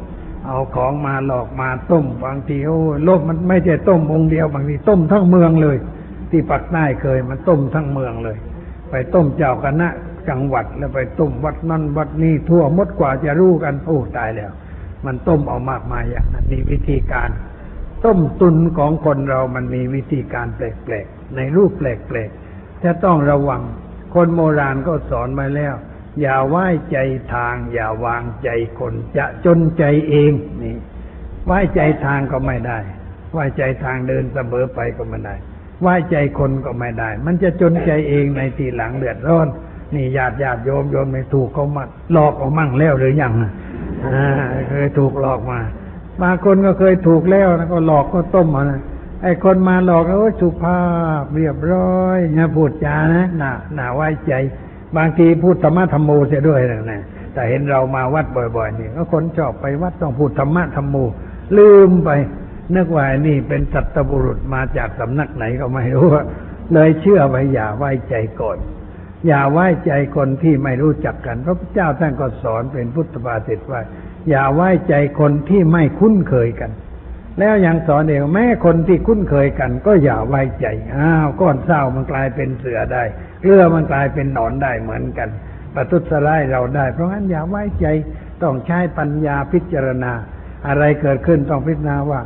[0.51, 5.77] เอาของมาหลอกมาต้มบางทีโอ้โลกมันไม่ใช่ต้มองค์เดียวบางทีต้มทั้งเมืองเลย
[6.31, 8.37] ที่ปักใต้เคยมันต้มทั้งเมืองเลย
[8.91, 9.89] ไปต้มเจ้าคณะ
[10.29, 14.51] จังหวัดแล้วไปต้มวัดนั่นวัดนี้ทั่วมดกว่าจะรู้กันโอ้ตายแล้ว
[15.07, 17.31] มันต้มเอามากมายอย่างนั้นนี่วิธีการ
[18.05, 23.63] ต้มตุนของคนเรามันมีวิธีการแปลกๆในรูปแปลกๆจะต้องระวัง
[24.15, 25.75] คนโบราณก็สอนมาแล้ว
[26.21, 26.99] อย่าไหว้ใจ
[27.33, 28.49] ทาง อย่าวางใจ
[28.79, 30.33] คน จะจนใจเอง
[30.63, 30.77] นี่
[31.47, 32.79] ไหว้ใจทางก็ไม่ได้
[33.33, 35.35] ไหว้ใจทางเดินเสมอไปก็ไม่ได้
[35.83, 39.49] ไหว้ใจคนก็ไม่ได้ มันจะจนใจเองในทีหลังเดือดร้อน
[39.95, 44.27] นี่ญาติญาติโยมโยมไม่ถูกเขามาหลอกเอามั่งแล้วหรือยังอ่า
[44.69, 45.61] เคยถูกหลอกมา
[46.23, 48.81] บางคนก็เคยถูกแล้วนะก็หลอกก็ต้มมานะ
[49.23, 50.81] ไอ้คนมาหลอกโอ้สุภา
[51.23, 54.33] พเรียบร้อยนะพูดจานะน่าน่าไว้ใจ
[54.97, 57.03] บางทีพูดธรรมะธรรมโมเสียด้วยนะนะ
[57.35, 58.27] แต่เห็นเรามาวัด
[58.57, 60.97] บ่อย ๆ นี่ก็คนชอบไปวัดต้องพูดธรรมะธรรมโม
[61.59, 62.11] ลืมไป
[62.77, 66.07] นึกว่านี่เป็นสัตบุรุษมาจากสำนักไหนก็ไม่รู้
[66.75, 68.59] เลยเชื่อไปอย่าไว้ใจก่อน
[69.27, 73.81] อย่าไว้ใจคนที่ไม่รู้จักกัน พระพุทธเจ้าท่านก็สอนเป็นพุทธบาษิตว่า
[74.31, 76.71] อย่าไว้ใจคนที่ไม่คุ้นเคยกัน
[77.41, 80.67] แล้วยังสอนเองแม้คนที่คุ้นเคยกัน ก็อย่าไว้ใจ
[80.97, 83.05] อ้าวก้อนเศร้ามันกลายเป็นเสือได้
[83.43, 85.29] เรือมันกลายเป็นหนอนได้เหมือนกัน
[85.75, 87.87] ประทุษร้ายเราได้ เพราะงั้นอย่าไว้ใจ
[88.43, 90.13] ต้องใช้ปัญญาพิจารณา
[90.69, 92.21] อะไรเกิดขึ้นต้องพิจารณาว่า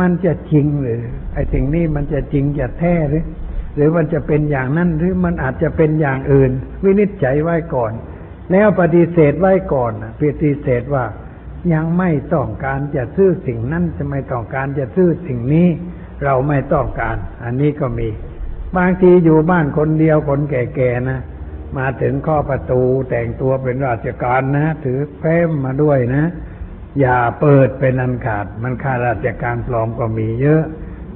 [0.00, 1.00] มันจะจริงหรือ
[1.34, 3.24] ไอ้สิ่งนี้มันจะจริงจะแท้หรือ
[3.76, 6.50] หรือมันจะเป็นอย่างนั้นหรือมันอาจจะเป็นอย่างอื่น
[6.84, 7.92] วินิจฉัยไว้ก่อน
[8.52, 11.04] แล้วปฏิเสธไว้ก่อนนะปฏิเสธว่า
[11.74, 15.68] ยังไม่ต้องการจะซื้อสิ่งนั้นจะไม่ต้องการจะซื้อสิ่งนี้
[16.24, 18.08] เราไม่ต้องการ อันนี้ก็มี
[18.76, 21.20] บางทีอยู่บ้านคนเดียวคนแก่ๆนะ
[21.78, 26.24] มาถึงข้อประตูแต่งตัวเป็นราชการนะ ถือแฟ้มมาด้วยนะ
[27.00, 30.62] อย่าเปิดเป็นอันขาด มันข้าราชการปลอมก็มีเยอะ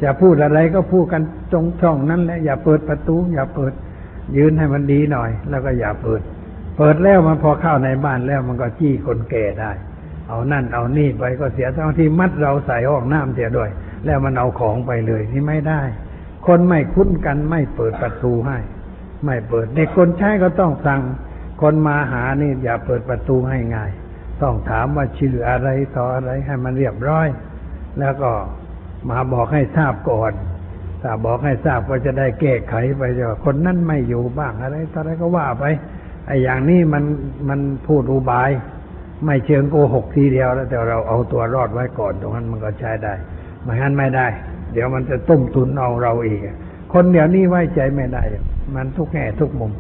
[0.03, 1.23] จะพูดอะไรก็พูดกัน
[1.53, 3.73] ตรงช่องนั้นแหละอย่าเปิดประตู อย่าเปิด
[4.37, 6.21] ยืนให้มันดีหน่อย แล้วก็อย่าเปิด
[6.79, 9.73] เปิดแล้วมันพอเข้าในบ้านแล้วมันก็จี้คนแก่ได้
[10.29, 13.71] เอานั่นเอานี่ไปก็เสียทั้งที่มัดเราใส่ห้องน้ำเสียด้วย
[14.05, 15.83] แล้วมันเอาของไปเลยนี่ไม่ได้
[16.47, 18.59] คนไม่คุ้นกันไม่เปิดประตูให้
[19.25, 21.01] ไม่เปิดเด็กคนใช้ก็ต้องสั่ง
[21.61, 23.91] คนมาหานี่อย่าเปิดประตูให้ง่าย
[24.43, 27.27] ต้องถามว่าชื่ออะไรต่ออะไรให้มันเรียบร้อย
[27.99, 28.31] แล้วก็
[29.11, 30.33] มาบอกให้ทราบก่อน
[31.03, 35.65] ถ้าบอกให้ทราบก็จะได้แก้ไขไปว่าคนนั้นไม่อยู่บ้างอะไรต่ออะไรก็ว่าไป
[36.27, 37.05] ไอ้อย่างนี้มัน
[37.49, 38.51] มันพูดอุบาย
[39.25, 43.15] ไม่เชิงโกหกทีเดียวแล้วแต่เราเอาตัวรอดไว้ก่อน ตรงนั้นมันก็ใช้ได้
[43.63, 44.27] ไม่งั้นไม่ได้
[44.73, 46.41] เดี๋ยวมันจะต้มตุนเอาเราอีก
[46.93, 48.23] คนเดี๋ยวนี้ไว้ใจไม่ได้
[48.75, 49.73] มันทุกแง่ทุกมุม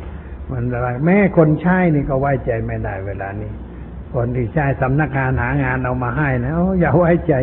[0.50, 3.50] มันอะไรแม้คนใช้นี่ก็ไว้ใจไม่ได้เวลานี้
[4.14, 7.34] คนที่ใช้สำนักงานหางานเอามาให้นะโอ้อย่าไว้ใจ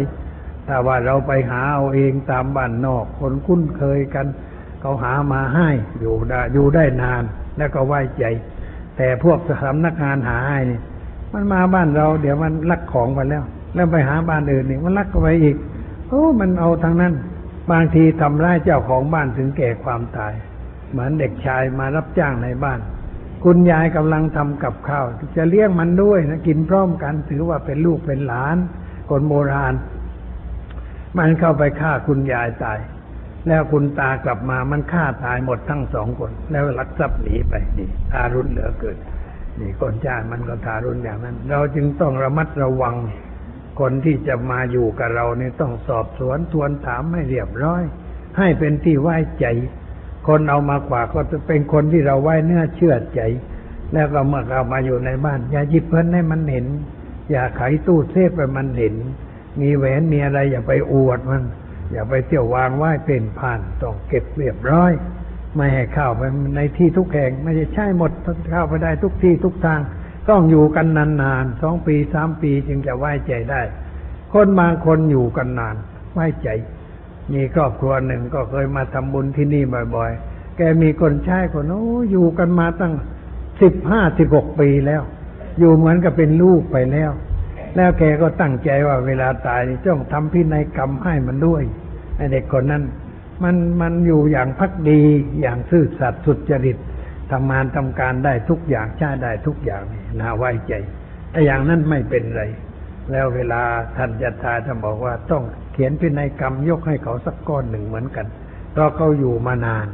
[0.68, 4.28] ถ้าว่าเราไปหาเอาเองตามบ้านนอก คนคุ้นเคยกัน
[4.82, 5.70] เขาหามาให้
[6.00, 7.24] อยู่ได้อยู่ได้นาน
[7.58, 8.26] แล้วก็ไว้ใจ
[8.98, 10.80] แต่พวกสำนักงานหาให้นี่
[11.34, 13.44] มันมาบ้านเรา เดี๋ยวมันลักของไปแล้ว
[13.76, 15.56] แล้วไปหาบ้านอื่นนี่มันลักก็ไปอีก
[16.08, 17.14] โอ้มันเอาทางนั้น
[17.72, 20.34] บางทีทำร้ายเจ้าของบ้านถึงแก่ความตาย
[20.92, 22.80] เหมือนเด็กชายมารับจ้างในบ้าน
[23.44, 25.06] คุณยายกำลังทำกับข้าว
[25.38, 28.58] จะเลี้ยงมันด้วยนะกินพร้อมกันถือว่าเป็นลูกเป็นหลาน
[29.10, 29.74] คนโบราณ
[31.18, 32.80] มันเข้าไปฆ่าคุณยายตาย
[33.48, 38.98] แล้วคุณตากลับมามันฆ่าตายหมดทั้งสองคน แล้วลักทรัพย์หนีไปนี่ทารุณเหลือเกิน
[39.60, 42.96] นี่คนชาติมันก็ทารุณอย่างนั้น เราจึงต้องระมัดระวัง
[43.80, 47.84] คนที่จะมาอยู่กับเราเนี่ยต้องสอบสวนทวนถามให้เรียบร้อย
[48.38, 49.46] ให้เป็นที่ไว้ใจ
[50.28, 53.22] คนเอามากว่าก็จะเป็นคนที่เราไว้เนื้อเชื่อใจ
[53.94, 56.66] แล้วก็เมื่อเรามาอยู่ในบ้าน อย่าหยิบเพิ่นให้มันเห็น
[57.32, 58.96] อย่าไขตู้เซฟไปมันเห็น
[59.62, 61.44] มีแหวนมีอะไรอย่าไปอวดมัน
[61.92, 64.92] อย่าไปเที่ยววางไหว้เป็นผ่านต้องเก็บเรียบร้อย
[65.56, 66.22] ไม่ให้เข้าไป
[66.56, 68.12] ในที่ทุกแห่ง ไม่ใช่ใช่หมด
[68.52, 69.80] เข้าไปได้ทุกที่ทุกทาง
[70.30, 73.62] ต้องอยู่กันนานๆสองปีสามปีจึงจะไว้ใจได้
[74.34, 75.76] คนบางคนอยู่กันนาน
[76.14, 76.50] ไว้ใจ
[77.34, 79.64] มีครอบครัวหนึ่งก็เคยมาทำบุญที่นี่
[79.96, 82.94] บ่อยๆ แกมีคนใช้คนโอ้อยู่กันมาตั้ง
[83.62, 85.02] สิบห้าสิบหกปีแล้ว
[85.60, 87.12] อยู่เหมือนกับเป็นลูกไปแล้ว
[87.76, 91.64] แล้วแกก็ตั้งใจว่าเวลาตายจ้องทำพินัยกรรมให้มันด้วย
[92.18, 92.84] ไอเด็กคนนั้น
[93.44, 95.02] มันมันอยู่อย่างพักดี
[95.42, 96.78] อย่างซื่อสัตย์สุจริต
[97.32, 100.74] ทำงานทำการได้ทุกอย่างใช้ได้ทุกอย่างนี่น่าไว้ใจ
[101.32, 102.44] ไออย่างนั้นไม่เป็นไร
[103.12, 103.62] แล้วเวลา
[103.98, 108.28] ท่านจะตายท่านบอกว่าต้องเขียนพินัยกรรมยกให้เขาสักก้อนหนึ่งเหมือนกัน
[108.72, 109.88] เพราะเขาอยู่มานาน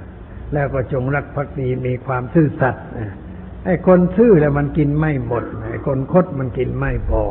[0.53, 2.83] แล้วก็จงรักภักดีมีความซื่อสัตย์
[3.65, 7.23] ไอ้คนซื่อแล้วมันกินไม่หมดไอ้คนคดมันกินไม่พอ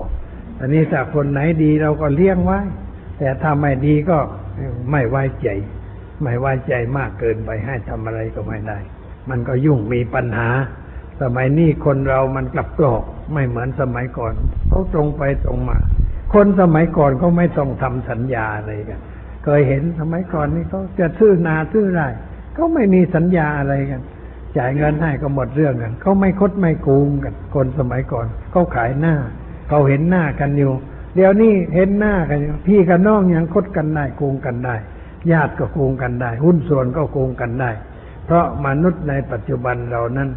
[0.61, 2.61] อันนี้ถ้าคนไหนดีเราก็เลี้ยงไว้
[3.19, 4.19] แต่ถ้าไม่ดีก็
[4.91, 5.49] ไม่ไว้ใจ
[6.23, 8.79] ไม่ไว้ใจมากเกินไปให้ทำอะไรก็ไม่ได้
[9.31, 10.49] มันก็ยุ่งมีปัญหา
[11.23, 13.03] สมัยนี้คนเรามันกลับกรอก
[13.33, 14.35] ไม่เหมือนสมัยก่อน
[14.69, 15.79] เขาตรงไปตรงมา
[16.35, 19.01] คนสมัยก่อนเขาไม่ต้องทำสัญญาอะไรกัน
[19.45, 22.03] เคยเห็นสมัยก่อนนี่เขาจะซื้อนาซื้อไร
[22.55, 24.03] เขาไม่มีสัญญาอะไรกัน
[24.57, 29.15] จ่ายเงินให้ก็หมดเรื่องกันเขาไม่คดไม่โกงกัน คนสมัยก่อนเขาขายหน้า
[29.69, 30.73] เขาเห็นหน้ากันอยู่
[31.17, 34.77] เดี๋ยวนี้เห็นหน้ากันอยู่พี่กับน้องยังคดกันได้โกงกันได้
[35.33, 37.71] ญาติก็โกงกันได้ หุ้นส่วนก็โกงกันได้
[38.25, 40.29] เพราะมนุษย์ในปัจจุบันเรานั้น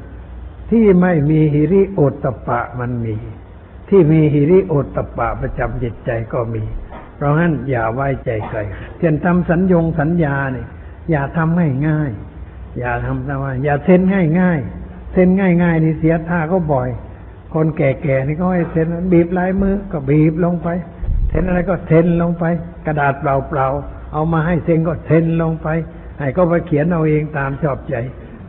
[0.71, 3.15] ที่ไม่มีหิริโอตปะมันมี
[3.89, 6.63] ที่มีหิริโอตปะประจำจิตใจก็มี
[7.15, 8.59] เพราะงั้นอย่าไว้ใจใคร
[8.99, 10.67] เช่นทำสัญญงสัญญาเนี่ย
[11.11, 16.89] อย่าทำง่ายง่ายๆอย่าทำทำไมอย่าเซ็นง่ายง่ายๆเซ็นง่ายง่ายๆนี่เสียท่าก็บ่อย
[17.53, 20.67] คนแก่ๆนี่ก็ให้เซ็นบีบลายมือก็บีบลงไป
[21.29, 22.43] เซ็นอะไรก็เซ็นลงไป
[22.85, 25.67] กระดาษเปล่าๆ เอามาให้เซ็นก็เซ็นลงไป
[26.19, 27.95] ให้ก็ไปเขียนเอาเองตามชอบใจ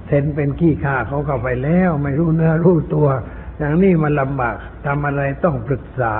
[0.06, 3.08] เซ็นเป็นขี้ข้าเขาเข้าไปแล้ว ไม่รู้เนื้อรู้ตัว
[3.58, 4.54] อย่างนี้มันลำบาก
[4.86, 6.16] ทำอะไรต้องปรึกษา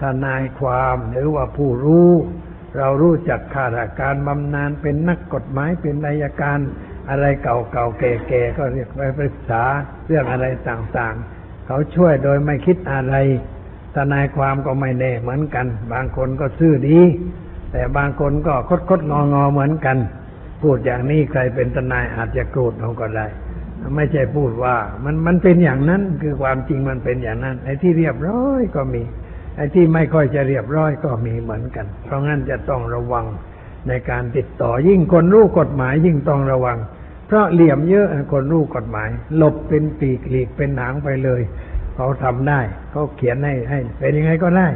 [0.00, 2.10] ทนายความหรือว่าผู้รู้
[2.78, 6.58] เรารู้จักข้าราชการบำนาญเป็นนักกฎหมายเป็นนายการ
[7.10, 9.62] อะไรเก่าๆแก่ๆก็เรียกไปปรึกษา
[10.06, 13.14] เรื่องอะไรต่างๆ เขาช่วยโดยไม่คิดอะไร
[13.94, 17.00] ทนายความก็ไม่แน่เหมือนกัน บางคนก็ซื่อดี
[17.72, 19.96] แต่บางคนก็คดคดงองอๆเหมือนกัน
[20.62, 23.26] พูดอย่างนี้ใครเป็นทนายอาจจะโกรธเราก็ได้
[23.96, 29.02] ไม่ใช่พูดว่า มันมันเป็นอย่างนั้นคือความจริงมันเป็นอย่างนั้น ไอ้ที่เรียบร้อยก็มี
[29.56, 33.24] ไอ้ที่ไม่ค่อยจะเรียบร้อยก็มีเหมือนกัน เพราะงั้นจะต้องระวัง
[33.88, 36.78] ในการติดต่อยิ่งคนรู้กฎหมายยิ่งต้องระวัง
[37.26, 41.40] เพราะเหลี่ยมเยอะคนรู้กฎหมาย หลบเป็นปีกหลีกเป็นหางไปเลย
[41.94, 42.60] เขาทำได้
[42.90, 44.68] เขาเขียนให้ให้เป็นยังไงก็ได้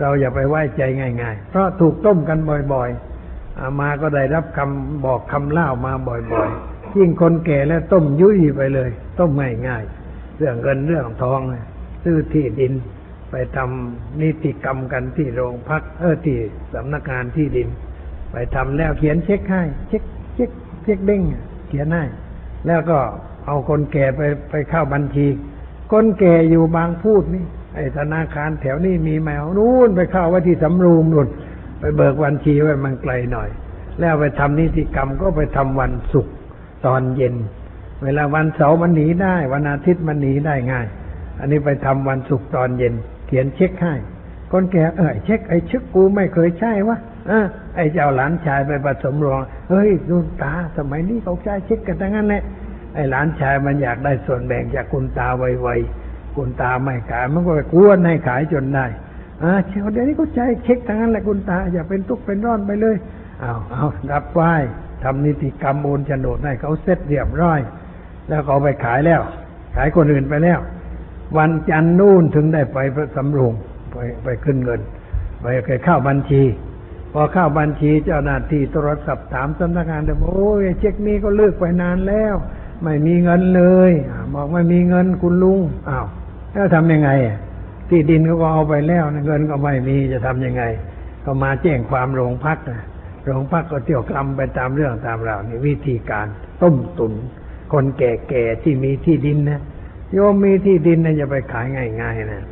[0.00, 2.38] เราอย่าไปไว้ใจง่าย ๆ เพราะถูกต้มกัน
[2.72, 9.30] บ่อยๆ มาก็ได้รับคำบอกคำเล่ามาบ่อยๆ ยิ่งคนแก่แล้วต้มยุ่ยไปเลย ต้ม
[9.68, 11.40] ง่ายๆ เรื่องเงินเรื่องทอง
[12.04, 12.72] ซื้อที่ดิน
[13.30, 16.38] ไปทำนิติกรรมกันที่โรงพักเออที่
[16.74, 17.68] สำนักงานที่ดิน
[18.32, 20.02] ไปทำแล้วเขียนเช็คให้เช็ค
[20.34, 20.50] เช็ค
[20.84, 21.22] เช็คเด้ง
[21.68, 22.04] เขียนให้
[22.66, 22.98] แล้วก็
[23.46, 24.20] เอาคนแก่ไป
[24.50, 25.26] ไปเข้าบัญชี
[25.92, 27.44] คนแก่อยู่บางพูดนี่
[27.74, 31.28] ไอ้ธนาคารแถวนี้มีไหมนู่นไปเข้าไว้ที่สำรูงนู่น
[31.80, 33.48] ไปเบิกบัญชีไว้มันไกลหน่อย
[34.00, 36.32] แล้วไปทำนิติกรรมก็ไปทำวันศุกร์
[36.86, 37.34] ตอนเย็น
[38.04, 40.86] เวลาวันเสาร์มันหนีได้ วันอาทิตย์มันหนีได้ง่าย
[41.38, 42.94] อันนี้ไปทำวันศุกร์ตอนเย็น
[43.26, 43.94] เขียนเช็คให้
[44.52, 46.98] คนแก่เออเช็คไอ้เช็คกูไม่เคยใช่วะ
[47.30, 47.40] อะ
[47.76, 49.40] ไอ้เจ้าหลานชายไปผสมรอง
[49.70, 52.42] เฮ้ยดูตา สมัยนี้เขาใช้เช็คกันทั้งนั้นแหละ
[52.94, 55.99] ไอ้หลานชายมันอยากได้ส่วนแบ่งจากคุณตาไวๆ
[56.40, 58.86] คุณตาไม่ขาย มันก็ไปกวนให้ขายจนได้
[59.42, 62.96] อ่าเชียวเดี๋ยวนี้เขาใช้เช็คทั้งนั้นแหละคุณตา อย่าเป็นทุกข์เป็นร้อนไปเลย
[63.40, 64.54] เอาเอารับไหว้
[65.02, 67.60] ทำนิติกรรมโอนโฉนดให้เขาเสร็จเรียบร้อย
[68.28, 69.20] แล้วเขาไปขายแล้ว
[69.76, 70.58] ขายคนอื่นไปแล้ว
[71.36, 72.78] วันจันทร์นู่นถึงได้ไป
[73.16, 73.52] สำโรง
[73.92, 74.80] ไปไปขึ้นเงิน
[75.40, 76.42] ไปไปเข้าบัญชี
[77.12, 82.34] พอเข้าบัญชีเจ้าหน้าที่โทรศัพท์ถามสำนักงานเดิมโอ้ยเช็คนี้ก็เลิกไปนานแล้ว
[82.82, 83.92] ไม่มีเงินเลย
[84.34, 86.06] บอกไม่มีเงินคุณลุงอ้าว
[86.52, 87.10] แล้วทำยังไง
[87.88, 90.62] ที่ดินเขาก็เอาไปแล้วเงินก็ไม่มีจะทำยังไง
[91.24, 92.84] ก็มาแจ้งความโรงพักนะ
[93.24, 96.26] โรงพักก็เที่ยวกลำไปตามเรื่องตามราวนี่วิธีการ
[96.62, 97.12] ต้มตุน
[97.72, 99.60] คนแก่ๆที่มีที่ดินนะ
[100.12, 101.66] โยมมีที่ดินนะอย่าไปขาย
[102.00, 102.44] ง่ายๆนะ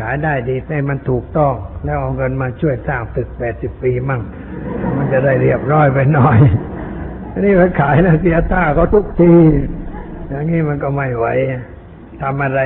[0.00, 4.20] ขายได้ดีแต่มันถูกต้อง แล้วเอาเงินมาช่วยสร้างตึกแปดสิบปีมั่ง
[4.96, 6.38] มันจะได้เรียบร้อยไปหน่อย
[7.34, 9.32] นนี้ไปขายนะเสียท่าเขาทุกที
[10.28, 11.26] อย่างนี้มันก็ไม่ไหว
[12.22, 12.60] ทำอะไร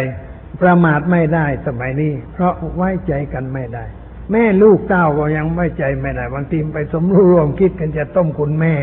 [0.61, 3.85] ประมาทไม่ได้สมัยนี้ เพราะไว้ใจกันไม่ได้
[4.33, 8.75] แม่ลูกเต้าก็ยังไว้ใจไม่ได้บางทีไปสมรู้ร่วมคิดกันจะต้มคุณแม่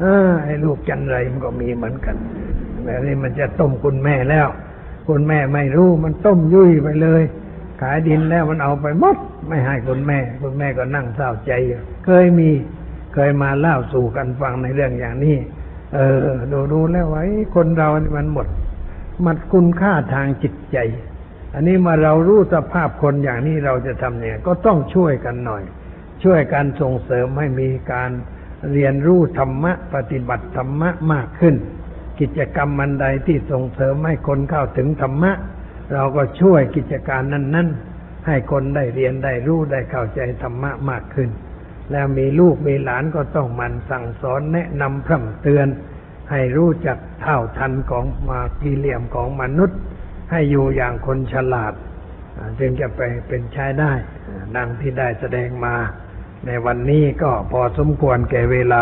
[0.00, 2.16] เออไอ้ลูกจันไรมันก็มีเหมือนกัน
[2.84, 4.48] แบบนี้มันจะต้มคุณแม่แล้ว
[5.08, 7.22] คุณแม่ไม่รู้มันต้มยุ่ยไปเลย
[7.80, 9.16] ขายดินแล้วมันเอาไปหมด
[9.48, 11.52] ไม่ให้คุณแม่ คุณแม่ก็นั่งเศร้าใจ
[12.04, 12.50] เคยมี
[13.14, 15.36] เคยมาเล่าสู่กันฟังในเรื่องอย่างนี้
[15.94, 18.46] เออ ดูดูแล้วไว้ คนเรานี่มันหมด
[19.22, 20.78] หมัดคุณค่าทางจิตใจ
[21.54, 25.62] อันนี้มาเรารู้สภาพคนอย่างนี้เราจะทำเนี่ยก็ต้องช่วยกันหน่อย
[26.24, 28.10] ช่วยกันส่งเสริมให้มีการ
[28.72, 31.54] เรียนรู้ธรรมะ ปฏิบัติธรรมะมากขึ้น
[32.20, 35.32] กิจกรรมมันใดที่ส่งเสริมให้คนเข้าถึงธรรมะ
[35.92, 41.30] เราก็ช่วยกิจการนั้น ๆ ให้คนได้เรียนได้รู้ได้เข้าใจธรรมะมากขึ้น
[41.90, 45.68] แล้วมีลูกมีหลานก็ต้องมันสั่งสอนแนะนำพร่ำเตือน
[46.30, 49.78] ให้รู้จักเท่าทันของมากีเหลี่ยมของมนุษย์
[50.32, 51.74] ให้อยู่อย่างคนฉลาด
[52.58, 53.92] จึงจะไปเป็นใช้ได้
[54.56, 55.74] ดังที่ได้แสดงมา
[56.46, 58.80] ในวันนี้ก็พอสมควรแก่เวลา